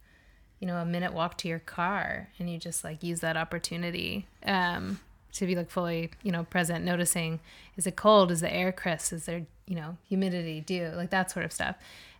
you 0.60 0.68
know, 0.68 0.78
a 0.78 0.86
minute 0.86 1.14
walk 1.14 1.38
to 1.40 1.48
your 1.48 1.60
car, 1.60 2.30
and 2.40 2.50
you 2.50 2.58
just 2.58 2.84
like 2.84 3.04
use 3.04 3.20
that 3.22 3.38
opportunity. 3.38 4.28
Um, 4.46 5.00
to 5.36 5.46
be 5.46 5.56
like 5.56 5.70
fully, 5.70 6.12
you 6.24 6.32
know, 6.32 6.46
present, 6.46 6.86
noticing 6.86 7.40
is 7.76 7.86
it 7.86 7.96
cold? 7.96 8.32
Is 8.32 8.42
the 8.42 8.54
air 8.54 8.72
crisp? 8.72 9.12
Is 9.12 9.26
there, 9.26 9.46
you 9.68 9.76
know, 9.76 9.98
humidity, 10.08 10.62
dew, 10.62 10.94
like 10.96 11.10
that 11.10 11.30
sort 11.30 11.46
of 11.46 11.52
stuff. 11.52 11.76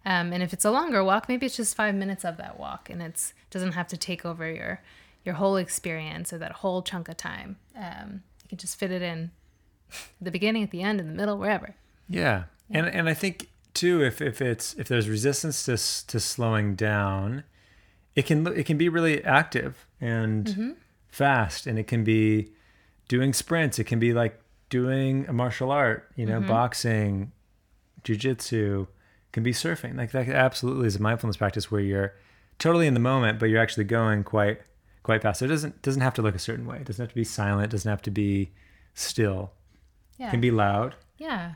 Um, 0.06 0.34
and 0.34 0.44
if 0.44 0.54
it's 0.54 0.66
a 0.66 0.72
longer 0.72 1.04
walk, 1.04 1.28
maybe 1.28 1.46
it's 1.46 1.56
just 1.56 1.76
five 1.76 1.96
minutes 1.96 2.24
of 2.24 2.38
that 2.38 2.60
walk, 2.60 2.90
and 2.90 3.02
it's 3.02 3.34
doesn't 3.50 3.72
have 3.72 3.88
to 3.88 3.98
take 3.98 4.26
over 4.26 4.52
your 4.52 4.82
your 5.24 5.36
whole 5.36 5.56
experience 5.56 6.32
or 6.32 6.38
that 6.38 6.52
whole 6.52 6.84
chunk 6.84 7.10
of 7.10 7.18
time. 7.18 7.58
Um, 7.76 8.22
you 8.44 8.50
can 8.50 8.58
just 8.60 8.78
fit 8.78 8.92
it 8.92 9.02
in 9.02 9.32
the 10.22 10.30
beginning, 10.30 10.64
at 10.64 10.72
the 10.72 10.84
end, 10.84 11.00
in 11.00 11.08
the 11.08 11.14
middle, 11.14 11.38
wherever. 11.38 11.74
Yeah. 12.08 12.44
yeah. 12.70 12.78
And 12.78 12.88
and 12.88 13.10
I 13.10 13.14
think 13.14 13.50
too 13.76 14.04
if 14.04 14.22
if 14.22 14.42
it's 14.42 14.74
if 14.76 14.88
there's 14.88 15.10
resistance 15.10 15.64
to 15.66 15.78
to 16.08 16.20
slowing 16.20 16.76
down, 16.76 17.44
it 18.16 18.26
can 18.26 18.48
it 18.48 18.66
can 18.66 18.78
be 18.78 18.90
really 18.90 19.24
active 19.24 19.86
and 20.02 20.46
mm-hmm. 20.46 20.72
fast 21.08 21.68
and 21.68 21.78
it 21.78 21.88
can 21.88 22.04
be 22.04 22.52
doing 23.08 23.34
sprints, 23.34 23.78
it 23.78 23.84
can 23.84 24.00
be 24.00 24.14
like 24.14 24.40
doing 24.70 25.26
a 25.28 25.34
martial 25.34 25.72
art, 25.72 26.10
you 26.16 26.26
know, 26.26 26.40
mm-hmm. 26.40 26.48
boxing, 26.48 27.32
jujitsu, 28.04 28.88
can 29.32 29.44
be 29.44 29.52
surfing. 29.52 29.96
Like 29.98 30.12
that 30.12 30.30
absolutely 30.30 30.88
is 30.88 30.96
a 30.96 31.02
mindfulness 31.02 31.38
practice 31.38 31.70
where 31.70 31.82
you're 31.82 32.14
totally 32.58 32.88
in 32.88 32.94
the 32.94 33.00
moment, 33.00 33.40
but 33.40 33.50
you're 33.50 33.62
actually 33.62 33.84
going 33.84 34.24
quite 34.24 34.62
quite 35.04 35.22
fast. 35.22 35.40
So 35.40 35.46
it 35.46 35.50
doesn't 35.50 35.82
doesn't 35.82 36.02
have 36.02 36.14
to 36.16 36.22
look 36.22 36.36
a 36.36 36.40
certain 36.40 36.66
way. 36.66 36.78
It 36.78 36.86
doesn't 36.86 37.04
have 37.04 37.10
to 37.10 37.16
be 37.16 37.24
silent. 37.24 37.66
It 37.66 37.72
doesn't 37.72 37.90
have 37.90 38.02
to 38.04 38.12
be 38.12 38.52
still. 38.94 39.52
Yeah. 40.18 40.28
It 40.28 40.32
can 40.32 40.42
be 40.42 40.52
loud. 40.52 40.96
Yeah. 41.18 41.54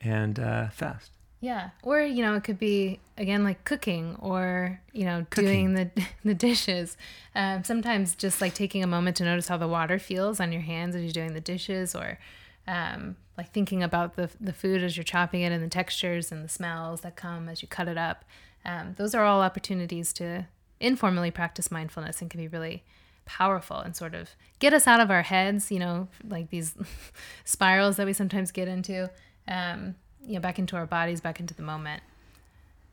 And 0.00 0.38
uh, 0.38 0.68
fast. 0.68 1.10
Yeah. 1.40 1.70
Or, 1.82 2.00
you 2.00 2.22
know, 2.22 2.34
it 2.34 2.44
could 2.44 2.58
be 2.58 2.98
again 3.16 3.44
like 3.44 3.64
cooking 3.64 4.16
or, 4.20 4.80
you 4.92 5.04
know, 5.04 5.26
cooking. 5.30 5.74
doing 5.74 5.74
the 5.74 5.90
the 6.24 6.34
dishes. 6.34 6.96
Um, 7.34 7.64
sometimes 7.64 8.14
just 8.14 8.40
like 8.40 8.54
taking 8.54 8.82
a 8.82 8.86
moment 8.86 9.16
to 9.18 9.24
notice 9.24 9.48
how 9.48 9.56
the 9.56 9.68
water 9.68 9.98
feels 9.98 10.40
on 10.40 10.52
your 10.52 10.62
hands 10.62 10.96
as 10.96 11.02
you're 11.02 11.12
doing 11.12 11.34
the 11.34 11.40
dishes 11.40 11.94
or 11.94 12.18
um, 12.66 13.16
like 13.36 13.52
thinking 13.52 13.82
about 13.82 14.16
the 14.16 14.30
the 14.40 14.52
food 14.52 14.82
as 14.82 14.96
you're 14.96 15.04
chopping 15.04 15.42
it 15.42 15.52
and 15.52 15.62
the 15.62 15.68
textures 15.68 16.32
and 16.32 16.44
the 16.44 16.48
smells 16.48 17.02
that 17.02 17.16
come 17.16 17.48
as 17.48 17.62
you 17.62 17.68
cut 17.68 17.88
it 17.88 17.98
up. 17.98 18.24
Um, 18.64 18.94
those 18.98 19.14
are 19.14 19.24
all 19.24 19.40
opportunities 19.40 20.12
to 20.14 20.46
informally 20.80 21.30
practice 21.30 21.70
mindfulness 21.70 22.20
and 22.20 22.30
can 22.30 22.40
be 22.40 22.48
really 22.48 22.82
powerful 23.24 23.76
and 23.78 23.94
sort 23.94 24.14
of 24.14 24.30
get 24.58 24.72
us 24.72 24.86
out 24.86 25.00
of 25.00 25.10
our 25.10 25.22
heads, 25.22 25.70
you 25.70 25.78
know, 25.78 26.08
like 26.26 26.50
these 26.50 26.74
spirals 27.44 27.96
that 27.96 28.06
we 28.06 28.12
sometimes 28.12 28.50
get 28.50 28.68
into, 28.68 29.10
um, 29.46 29.94
you 30.24 30.34
know, 30.34 30.40
back 30.40 30.58
into 30.58 30.76
our 30.76 30.86
bodies, 30.86 31.20
back 31.20 31.40
into 31.40 31.54
the 31.54 31.62
moment, 31.62 32.02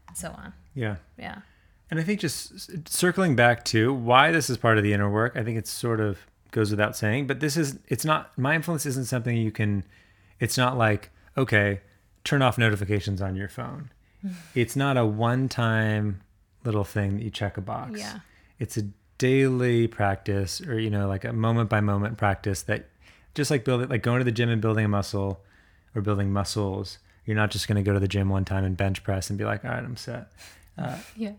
and 0.07 0.17
so 0.17 0.29
on. 0.29 0.53
Yeah. 0.73 0.97
Yeah. 1.17 1.39
And 1.91 1.99
I 1.99 2.03
think 2.03 2.19
just 2.19 2.89
circling 2.89 3.35
back 3.35 3.63
to 3.65 3.93
why 3.93 4.31
this 4.31 4.49
is 4.49 4.57
part 4.57 4.77
of 4.77 4.83
the 4.83 4.93
inner 4.93 5.09
work, 5.09 5.33
I 5.35 5.43
think 5.43 5.57
it 5.57 5.67
sort 5.67 5.99
of 5.99 6.19
goes 6.51 6.71
without 6.71 6.95
saying, 6.95 7.27
but 7.27 7.39
this 7.39 7.57
is, 7.57 7.79
it's 7.87 8.05
not, 8.05 8.35
mindfulness 8.37 8.85
isn't 8.85 9.05
something 9.05 9.37
you 9.37 9.51
can, 9.51 9.83
it's 10.39 10.57
not 10.57 10.77
like, 10.77 11.11
okay, 11.37 11.81
turn 12.23 12.41
off 12.41 12.57
notifications 12.57 13.21
on 13.21 13.35
your 13.35 13.49
phone. 13.49 13.91
Mm-hmm. 14.25 14.35
it's 14.55 14.75
not 14.75 14.97
a 14.97 15.05
one 15.05 15.47
time 15.47 16.21
little 16.63 16.83
thing 16.83 17.17
that 17.17 17.23
you 17.23 17.29
check 17.29 17.57
a 17.57 17.61
box. 17.61 17.99
Yeah. 17.99 18.19
It's 18.57 18.77
a 18.77 18.83
daily 19.17 19.87
practice 19.87 20.61
or, 20.61 20.79
you 20.79 20.89
know, 20.89 21.07
like 21.07 21.23
a 21.23 21.33
moment 21.33 21.69
by 21.69 21.81
moment 21.81 22.17
practice 22.17 22.63
that 22.63 22.89
just 23.35 23.51
like 23.51 23.63
building, 23.63 23.89
like 23.89 24.01
going 24.01 24.19
to 24.19 24.25
the 24.25 24.31
gym 24.31 24.49
and 24.49 24.61
building 24.61 24.85
a 24.85 24.87
muscle 24.87 25.41
or 25.93 26.01
building 26.01 26.31
muscles. 26.33 26.97
You're 27.25 27.35
not 27.35 27.51
just 27.51 27.67
going 27.67 27.77
to 27.77 27.81
go 27.81 27.93
to 27.93 27.99
the 27.99 28.07
gym 28.07 28.29
one 28.29 28.45
time 28.45 28.63
and 28.63 28.77
bench 28.77 29.03
press 29.03 29.29
and 29.29 29.39
be 29.39 29.45
like, 29.45 29.63
all 29.65 29.71
right, 29.71 29.83
I'm 29.83 29.97
set. 29.97 30.31
Uh, 30.77 30.97
yeah. 31.15 31.33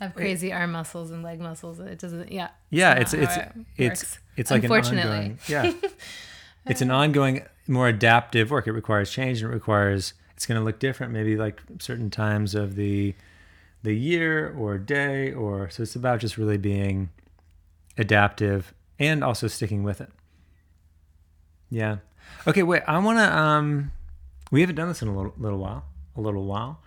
Have 0.00 0.14
crazy 0.14 0.50
it, 0.50 0.54
arm 0.54 0.72
muscles 0.72 1.10
and 1.10 1.22
leg 1.22 1.40
muscles. 1.40 1.78
It 1.78 1.98
doesn't, 1.98 2.32
yeah. 2.32 2.48
Yeah. 2.70 2.94
It's, 2.94 3.12
it's, 3.12 3.36
it 3.36 3.52
it's, 3.76 4.18
it's 4.36 4.50
like 4.50 4.64
an 4.64 4.72
ongoing, 4.72 5.38
yeah. 5.46 5.72
it's 6.66 6.80
an 6.80 6.90
ongoing, 6.90 7.44
more 7.68 7.88
adaptive 7.88 8.50
work. 8.50 8.66
It 8.66 8.72
requires 8.72 9.10
change 9.10 9.42
and 9.42 9.50
it 9.50 9.54
requires, 9.54 10.14
it's 10.34 10.46
going 10.46 10.58
to 10.58 10.64
look 10.64 10.78
different. 10.78 11.12
Maybe 11.12 11.36
like 11.36 11.60
certain 11.78 12.10
times 12.10 12.54
of 12.54 12.76
the, 12.76 13.14
the 13.82 13.94
year 13.94 14.54
or 14.58 14.78
day 14.78 15.32
or 15.32 15.70
so 15.70 15.82
it's 15.82 15.96
about 15.96 16.20
just 16.20 16.36
really 16.36 16.58
being 16.58 17.10
adaptive 17.96 18.74
and 18.98 19.24
also 19.24 19.46
sticking 19.46 19.82
with 19.82 20.00
it 20.00 20.10
yeah 21.70 21.96
okay 22.46 22.62
wait 22.62 22.82
i 22.86 22.98
want 22.98 23.18
to 23.18 23.38
um 23.38 23.90
we 24.50 24.60
haven't 24.60 24.76
done 24.76 24.88
this 24.88 25.02
in 25.02 25.08
a 25.08 25.16
little, 25.16 25.34
little 25.38 25.58
while 25.58 25.84
a 26.16 26.20
little 26.20 26.44
while 26.44 26.80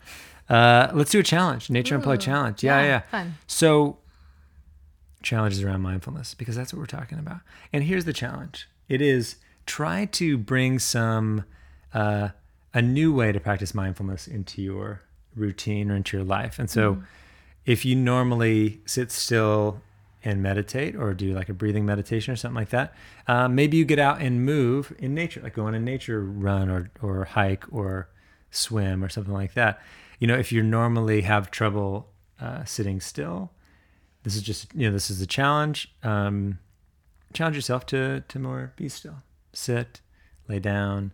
uh 0.49 0.89
let's 0.93 1.11
do 1.11 1.19
a 1.19 1.23
challenge 1.23 1.69
nature 1.69 1.95
Ooh, 1.95 1.97
and 1.97 2.03
play 2.03 2.17
challenge 2.17 2.63
yeah 2.63 2.81
yeah, 2.81 2.87
yeah. 2.87 2.99
fun 2.99 3.35
so 3.47 3.97
challenges 5.21 5.63
around 5.63 5.81
mindfulness 5.81 6.33
because 6.33 6.55
that's 6.55 6.73
what 6.73 6.79
we're 6.79 6.85
talking 6.85 7.17
about 7.17 7.39
and 7.71 7.83
here's 7.85 8.05
the 8.05 8.13
challenge 8.13 8.67
it 8.89 9.01
is 9.01 9.37
try 9.65 10.05
to 10.05 10.37
bring 10.37 10.79
some 10.79 11.45
uh 11.93 12.29
a 12.73 12.81
new 12.81 13.13
way 13.13 13.31
to 13.31 13.39
practice 13.39 13.73
mindfulness 13.73 14.27
into 14.27 14.61
your 14.61 15.01
routine 15.35 15.91
or 15.91 15.95
into 15.95 16.17
your 16.17 16.25
life. 16.25 16.59
And 16.59 16.69
so 16.69 16.95
mm. 16.95 17.05
if 17.65 17.85
you 17.85 17.95
normally 17.95 18.81
sit 18.85 19.11
still 19.11 19.81
and 20.23 20.41
meditate 20.41 20.95
or 20.95 21.13
do 21.13 21.33
like 21.33 21.49
a 21.49 21.53
breathing 21.53 21.85
meditation 21.85 22.33
or 22.33 22.35
something 22.37 22.55
like 22.55 22.69
that, 22.69 22.93
uh, 23.27 23.47
maybe 23.47 23.77
you 23.77 23.85
get 23.85 23.99
out 23.99 24.21
and 24.21 24.45
move 24.45 24.95
in 24.99 25.13
nature, 25.13 25.41
like 25.41 25.53
go 25.53 25.65
on 25.65 25.73
a 25.73 25.79
nature 25.79 26.23
run 26.23 26.69
or, 26.69 26.89
or 27.01 27.25
hike 27.25 27.65
or 27.71 28.09
swim 28.51 29.03
or 29.03 29.09
something 29.09 29.33
like 29.33 29.53
that. 29.53 29.81
You 30.19 30.27
know, 30.27 30.35
if 30.35 30.51
you 30.51 30.63
normally 30.63 31.21
have 31.21 31.51
trouble 31.51 32.09
uh, 32.39 32.63
sitting 32.63 33.01
still, 33.01 33.51
this 34.23 34.35
is 34.35 34.41
just, 34.41 34.73
you 34.73 34.87
know, 34.87 34.93
this 34.93 35.09
is 35.09 35.19
a 35.21 35.27
challenge. 35.27 35.93
Um, 36.03 36.59
challenge 37.33 37.55
yourself 37.55 37.85
to, 37.87 38.23
to 38.27 38.39
more 38.39 38.73
be 38.77 38.87
still, 38.87 39.17
sit, 39.51 39.99
lay 40.47 40.59
down, 40.59 41.11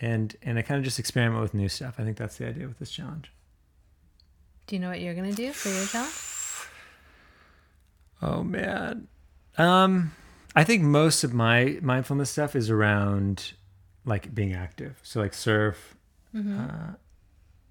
and, 0.00 0.34
and 0.42 0.58
I 0.58 0.62
kind 0.62 0.78
of 0.78 0.84
just 0.84 0.98
experiment 0.98 1.42
with 1.42 1.54
new 1.54 1.68
stuff. 1.68 1.96
I 1.98 2.04
think 2.04 2.16
that's 2.16 2.36
the 2.38 2.46
idea 2.48 2.66
with 2.66 2.78
this 2.78 2.90
challenge. 2.90 3.30
Do 4.66 4.76
you 4.76 4.80
know 4.80 4.88
what 4.88 5.00
you're 5.00 5.14
gonna 5.14 5.32
do 5.32 5.52
for 5.52 5.68
your 5.68 5.86
challenge? 5.86 6.37
Oh 8.20 8.42
man, 8.42 9.08
um, 9.56 10.12
I 10.56 10.64
think 10.64 10.82
most 10.82 11.24
of 11.24 11.32
my 11.32 11.78
mindfulness 11.82 12.30
stuff 12.30 12.56
is 12.56 12.70
around 12.70 13.52
like 14.04 14.34
being 14.34 14.54
active. 14.54 14.98
So 15.02 15.20
like 15.20 15.34
surf, 15.34 15.94
mm-hmm. 16.34 16.58
uh, 16.58 16.92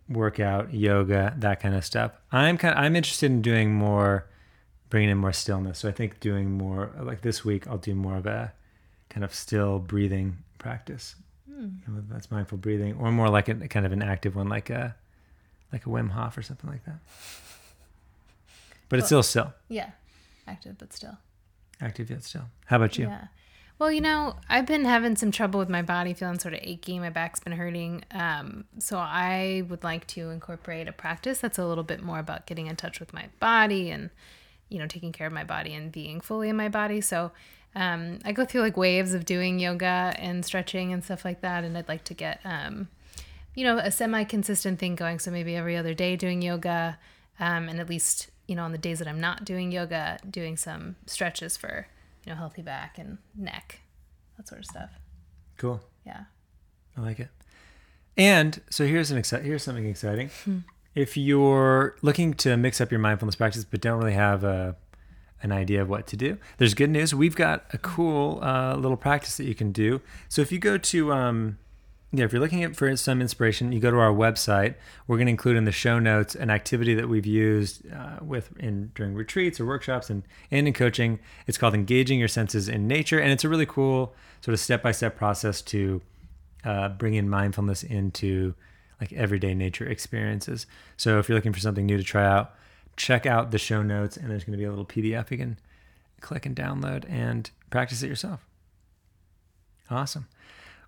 workout, 0.10 0.74
yoga, 0.74 1.34
that 1.38 1.60
kind 1.60 1.76
of 1.76 1.84
stuff. 1.84 2.12
I'm 2.32 2.58
kind. 2.58 2.78
Of, 2.78 2.84
I'm 2.84 2.96
interested 2.96 3.32
in 3.32 3.42
doing 3.42 3.74
more, 3.74 4.26
bringing 4.90 5.10
in 5.10 5.18
more 5.18 5.34
stillness. 5.34 5.80
So 5.80 5.90
I 5.90 5.92
think 5.92 6.20
doing 6.20 6.52
more 6.52 6.92
like 7.02 7.22
this 7.22 7.44
week, 7.44 7.68
I'll 7.68 7.78
do 7.78 7.96
more 7.96 8.16
of 8.18 8.26
a 8.26 8.54
kind 9.10 9.24
of 9.24 9.34
still 9.34 9.80
breathing 9.80 10.38
practice. 10.60 11.16
Mm. 11.52 11.80
You 11.88 11.94
know, 11.94 12.04
that's 12.10 12.32
mindful 12.32 12.58
breathing, 12.58 12.96
or 13.00 13.12
more 13.12 13.30
like 13.30 13.50
a 13.50 13.56
kind 13.68 13.86
of 13.86 13.92
an 13.92 14.02
active 14.02 14.36
one, 14.36 14.48
like 14.48 14.70
a 14.70 14.96
like 15.72 15.86
a 15.86 15.90
Wim 15.90 16.12
Hof 16.12 16.38
or 16.38 16.42
something 16.42 16.70
like 16.70 16.86
that. 16.86 17.00
But 18.90 18.98
well, 18.98 19.00
it's 19.00 19.08
still 19.08 19.24
still. 19.24 19.54
Yeah, 19.68 19.90
active 20.48 20.78
but 20.78 20.94
still. 20.94 21.18
Active 21.82 22.10
yet 22.10 22.24
still. 22.24 22.46
How 22.66 22.78
about 22.78 22.98
you? 22.98 23.06
Yeah. 23.06 23.28
Well, 23.80 23.92
you 23.92 24.02
know, 24.02 24.36
I've 24.50 24.66
been 24.66 24.86
having 24.86 25.16
some 25.16 25.32
trouble 25.32 25.60
with 25.60 25.70
my 25.70 25.84
body, 25.84 26.16
feeling 26.16 26.40
sort 26.40 26.56
of 26.56 26.62
achy. 26.64 26.98
My 26.98 27.12
back's 27.12 27.40
been 27.40 27.54
hurting. 27.54 28.04
Um, 28.10 28.66
so 28.80 28.98
I 28.98 29.64
would 29.70 29.84
like 29.84 30.08
to 30.08 30.32
incorporate 30.32 30.88
a 30.88 30.92
practice 30.92 31.40
that's 31.40 31.60
a 31.60 31.66
little 31.66 31.84
bit 31.84 32.02
more 32.02 32.18
about 32.18 32.48
getting 32.48 32.66
in 32.66 32.76
touch 32.76 33.00
with 33.00 33.14
my 33.14 33.28
body 33.40 33.92
and, 33.92 34.10
you 34.70 34.80
know, 34.80 34.88
taking 34.88 35.12
care 35.12 35.28
of 35.28 35.34
my 35.34 35.44
body 35.44 35.76
and 35.76 35.92
being 35.92 36.22
fully 36.22 36.50
in 36.50 36.56
my 36.56 36.70
body. 36.70 37.02
So 37.02 37.32
um, 37.76 38.18
I 38.26 38.32
go 38.32 38.46
through 38.46 38.62
like 38.62 38.78
waves 38.78 39.14
of 39.14 39.26
doing 39.26 39.60
yoga 39.60 40.16
and 40.18 40.44
stretching 40.44 40.92
and 40.92 41.04
stuff 41.04 41.24
like 41.24 41.42
that. 41.42 41.64
And 41.64 41.78
I'd 41.78 41.88
like 41.88 42.04
to 42.06 42.16
get 42.16 42.40
um, 42.44 42.88
you 43.58 43.64
know, 43.64 43.80
a 43.80 43.90
semi 43.90 44.24
consistent 44.24 44.78
thing 44.78 44.94
going. 44.94 45.18
So 45.18 45.32
maybe 45.32 45.56
every 45.56 45.76
other 45.76 45.96
day 45.96 46.16
doing 46.16 46.44
yoga, 46.44 47.00
um, 47.40 47.68
and 47.68 47.80
at 47.80 47.90
least, 47.90 48.30
you 48.48 48.56
know, 48.56 48.64
on 48.64 48.72
the 48.72 48.78
days 48.78 49.00
that 49.00 49.08
I'm 49.08 49.20
not 49.20 49.46
doing 49.46 49.72
yoga, 49.72 50.20
doing 50.30 50.58
some 50.58 50.96
stretches 51.06 51.58
for, 51.58 51.88
you 52.26 52.32
know, 52.32 52.38
healthy 52.38 52.62
back 52.62 52.98
and 52.98 53.18
neck, 53.36 53.82
that 54.38 54.48
sort 54.48 54.60
of 54.60 54.66
stuff. 54.66 54.92
Cool. 55.58 55.82
Yeah. 56.06 56.24
I 56.96 57.02
like 57.02 57.20
it. 57.20 57.30
And 58.16 58.62
so 58.70 58.86
here's 58.86 59.12
an 59.12 59.22
exci- 59.22 59.44
here's 59.44 59.64
something 59.64 59.86
exciting. 59.86 60.30
Hmm. 60.44 60.60
If 60.96 61.16
you're 61.16 61.96
looking 62.02 62.34
to 62.36 62.58
mix 62.58 62.82
up 62.82 62.90
your 62.90 63.00
mindfulness 63.00 63.36
practice 63.36 63.64
but 63.64 63.82
don't 63.82 64.00
really 64.00 64.14
have 64.14 64.44
a 64.44 64.76
an 65.44 65.52
idea 65.52 65.80
of 65.84 65.88
what 65.88 66.08
to 66.08 66.18
do, 66.18 66.38
there's 66.58 66.74
good 66.74 66.90
news. 66.90 67.14
We've 67.14 67.36
got 67.36 67.66
a 67.72 67.78
cool 67.78 68.40
uh, 68.42 68.76
little 68.76 68.98
practice 68.98 69.38
that 69.38 69.44
you 69.44 69.54
can 69.54 69.72
do. 69.72 70.02
So 70.30 70.42
if 70.42 70.52
you 70.52 70.58
go 70.58 70.80
to 70.80 71.14
um, 71.14 71.60
yeah, 72.12 72.24
if 72.24 72.32
you're 72.32 72.42
looking 72.42 72.74
for 72.74 72.96
some 72.96 73.22
inspiration, 73.22 73.74
you 73.74 73.82
go 73.82 73.92
to 73.92 73.98
our 73.98 74.14
website. 74.14 74.76
We're 75.08 75.18
going 75.18 75.28
to 75.28 75.32
include 75.32 75.58
in 75.58 75.66
the 75.66 75.74
show 75.74 76.00
notes 76.00 76.36
an 76.36 76.50
activity 76.50 76.96
that 76.96 77.10
we've 77.10 77.26
used 77.26 77.92
uh, 77.92 78.20
with 78.22 78.56
in 78.58 78.92
during 78.96 79.14
retreats 79.14 79.60
or 79.60 79.66
workshops 79.66 80.10
and, 80.10 80.24
and 80.50 80.68
in 80.68 80.74
coaching. 80.74 81.20
It's 81.48 81.58
called 81.58 81.74
engaging 81.74 82.18
your 82.18 82.30
senses 82.30 82.70
in 82.70 82.88
nature, 82.88 83.20
and 83.20 83.32
it's 83.32 83.44
a 83.44 83.50
really 83.50 83.66
cool 83.66 84.16
sort 84.40 84.54
of 84.54 84.60
step 84.62 84.82
by 84.82 84.94
step 84.94 85.18
process 85.18 85.62
to 85.64 86.02
uh, 86.64 86.90
bring 86.90 87.14
in 87.14 87.30
mindfulness 87.30 87.84
into 87.84 88.56
like 89.02 89.12
everyday 89.12 89.54
nature 89.54 89.86
experiences. 89.86 90.66
So 90.96 91.20
if 91.20 91.28
you're 91.28 91.38
looking 91.38 91.54
for 91.54 91.60
something 91.60 91.86
new 91.86 91.98
to 91.98 92.04
try 92.04 92.26
out, 92.26 92.56
check 92.96 93.26
out 93.26 93.52
the 93.52 93.58
show 93.58 93.84
notes, 93.84 94.16
and 94.16 94.32
there's 94.32 94.46
going 94.46 94.54
to 94.54 94.58
be 94.58 94.64
a 94.64 94.70
little 94.70 94.86
PDF 94.86 95.30
you 95.30 95.38
can 95.38 95.60
click 96.22 96.46
and 96.46 96.56
download 96.56 97.04
and 97.10 97.52
practice 97.70 98.02
it 98.02 98.08
yourself. 98.08 98.48
Awesome. 99.90 100.28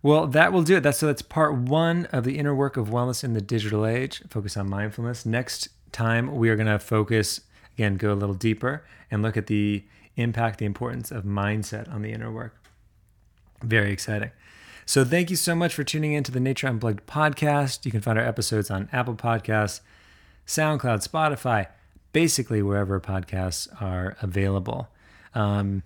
Well, 0.02 0.28
that 0.28 0.54
will 0.54 0.64
do 0.64 0.78
it. 0.78 0.82
That's 0.82 0.98
so 0.98 1.08
that's 1.08 1.22
part 1.22 1.56
one 1.56 2.06
of 2.08 2.24
the 2.24 2.38
inner 2.38 2.56
work 2.56 2.78
of 2.78 2.90
wellness 2.90 3.24
in 3.24 3.34
the 3.34 3.42
digital 3.42 3.86
age. 3.86 4.24
Focus 4.30 4.56
on 4.56 4.70
mindfulness. 4.70 5.26
Next 5.26 5.70
time 5.92 6.36
we 6.36 6.50
are 6.50 6.56
going 6.56 6.68
to 6.68 6.80
focus 6.80 7.42
again, 7.80 7.96
go 7.96 8.12
a 8.12 8.16
little 8.16 8.36
deeper 8.36 8.86
and 9.10 9.22
look 9.22 9.38
at 9.38 9.48
the 9.48 9.84
impact, 10.18 10.60
the 10.60 10.66
importance 10.66 11.12
of 11.12 11.24
mindset 11.24 11.90
on 11.94 12.02
the 12.02 12.12
inner 12.12 12.32
work. 12.32 12.62
Very 13.64 13.92
exciting. 13.92 14.32
So 14.86 15.06
thank 15.06 15.30
you 15.30 15.36
so 15.36 15.56
much 15.56 15.74
for 15.74 15.84
tuning 15.84 16.14
in 16.14 16.24
to 16.26 16.32
the 16.32 16.40
Nature 16.40 16.68
Unplugged 16.68 17.06
podcast. 17.06 17.86
You 17.86 17.92
can 17.92 18.02
find 18.02 18.18
our 18.18 18.26
episodes 18.26 18.70
on 18.70 18.90
Apple 18.92 19.16
Podcasts, 19.16 19.82
SoundCloud, 20.48 21.08
Spotify, 21.08 21.68
basically 22.12 22.62
wherever 22.62 23.00
podcasts 23.00 23.68
are 23.82 24.18
available. 24.22 24.90
Um, 25.36 25.84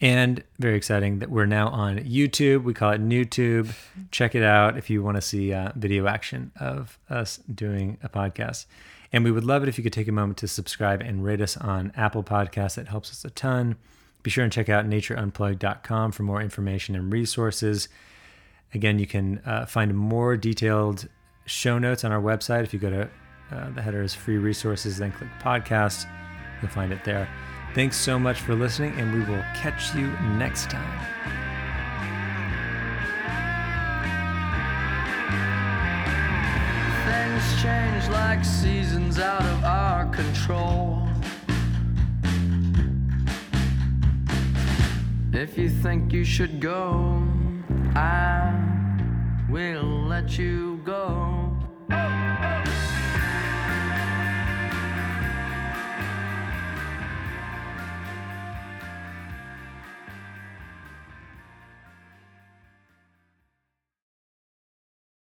and 0.00 0.44
very 0.58 0.76
exciting 0.76 1.20
that 1.20 1.30
we're 1.30 1.46
now 1.46 1.68
on 1.68 1.98
YouTube. 1.98 2.64
We 2.64 2.74
call 2.74 2.92
it 2.92 3.00
NewTube. 3.00 3.72
Check 4.10 4.34
it 4.34 4.42
out 4.42 4.76
if 4.76 4.90
you 4.90 5.02
want 5.02 5.16
to 5.16 5.22
see 5.22 5.52
uh, 5.52 5.72
video 5.74 6.06
action 6.06 6.52
of 6.60 6.98
us 7.08 7.38
doing 7.52 7.98
a 8.02 8.08
podcast. 8.08 8.66
And 9.12 9.24
we 9.24 9.30
would 9.30 9.44
love 9.44 9.62
it 9.62 9.68
if 9.68 9.78
you 9.78 9.84
could 9.84 9.92
take 9.92 10.08
a 10.08 10.12
moment 10.12 10.38
to 10.38 10.48
subscribe 10.48 11.00
and 11.00 11.24
rate 11.24 11.40
us 11.40 11.56
on 11.56 11.92
Apple 11.96 12.22
Podcasts. 12.22 12.76
It 12.76 12.88
helps 12.88 13.10
us 13.10 13.24
a 13.24 13.30
ton. 13.30 13.76
Be 14.22 14.30
sure 14.30 14.44
and 14.44 14.52
check 14.52 14.68
out 14.68 14.86
natureunplugged.com 14.86 16.12
for 16.12 16.22
more 16.24 16.42
information 16.42 16.94
and 16.94 17.12
resources. 17.12 17.88
Again, 18.74 18.98
you 18.98 19.06
can 19.06 19.38
uh, 19.46 19.64
find 19.64 19.96
more 19.96 20.36
detailed 20.36 21.08
show 21.46 21.78
notes 21.78 22.04
on 22.04 22.12
our 22.12 22.20
website. 22.20 22.64
If 22.64 22.74
you 22.74 22.80
go 22.80 22.90
to 22.90 23.10
uh, 23.52 23.70
the 23.70 23.80
header 23.80 24.02
is 24.02 24.12
free 24.12 24.36
resources, 24.36 24.98
then 24.98 25.12
click 25.12 25.30
podcast, 25.40 26.06
you'll 26.60 26.72
find 26.72 26.92
it 26.92 27.04
there. 27.04 27.28
Thanks 27.76 27.98
so 27.98 28.18
much 28.18 28.40
for 28.40 28.54
listening, 28.54 28.98
and 28.98 29.12
we 29.12 29.20
will 29.30 29.44
catch 29.54 29.94
you 29.94 30.06
next 30.38 30.70
time. 30.70 30.98
Things 37.04 37.62
change 37.62 38.08
like 38.08 38.42
seasons 38.46 39.18
out 39.18 39.44
of 39.44 39.62
our 39.62 40.06
control. 40.06 41.06
If 45.34 45.58
you 45.58 45.68
think 45.68 46.14
you 46.14 46.24
should 46.24 46.60
go, 46.60 47.22
I 47.94 48.54
will 49.50 50.06
let 50.06 50.38
you 50.38 50.80
go. 50.82 51.54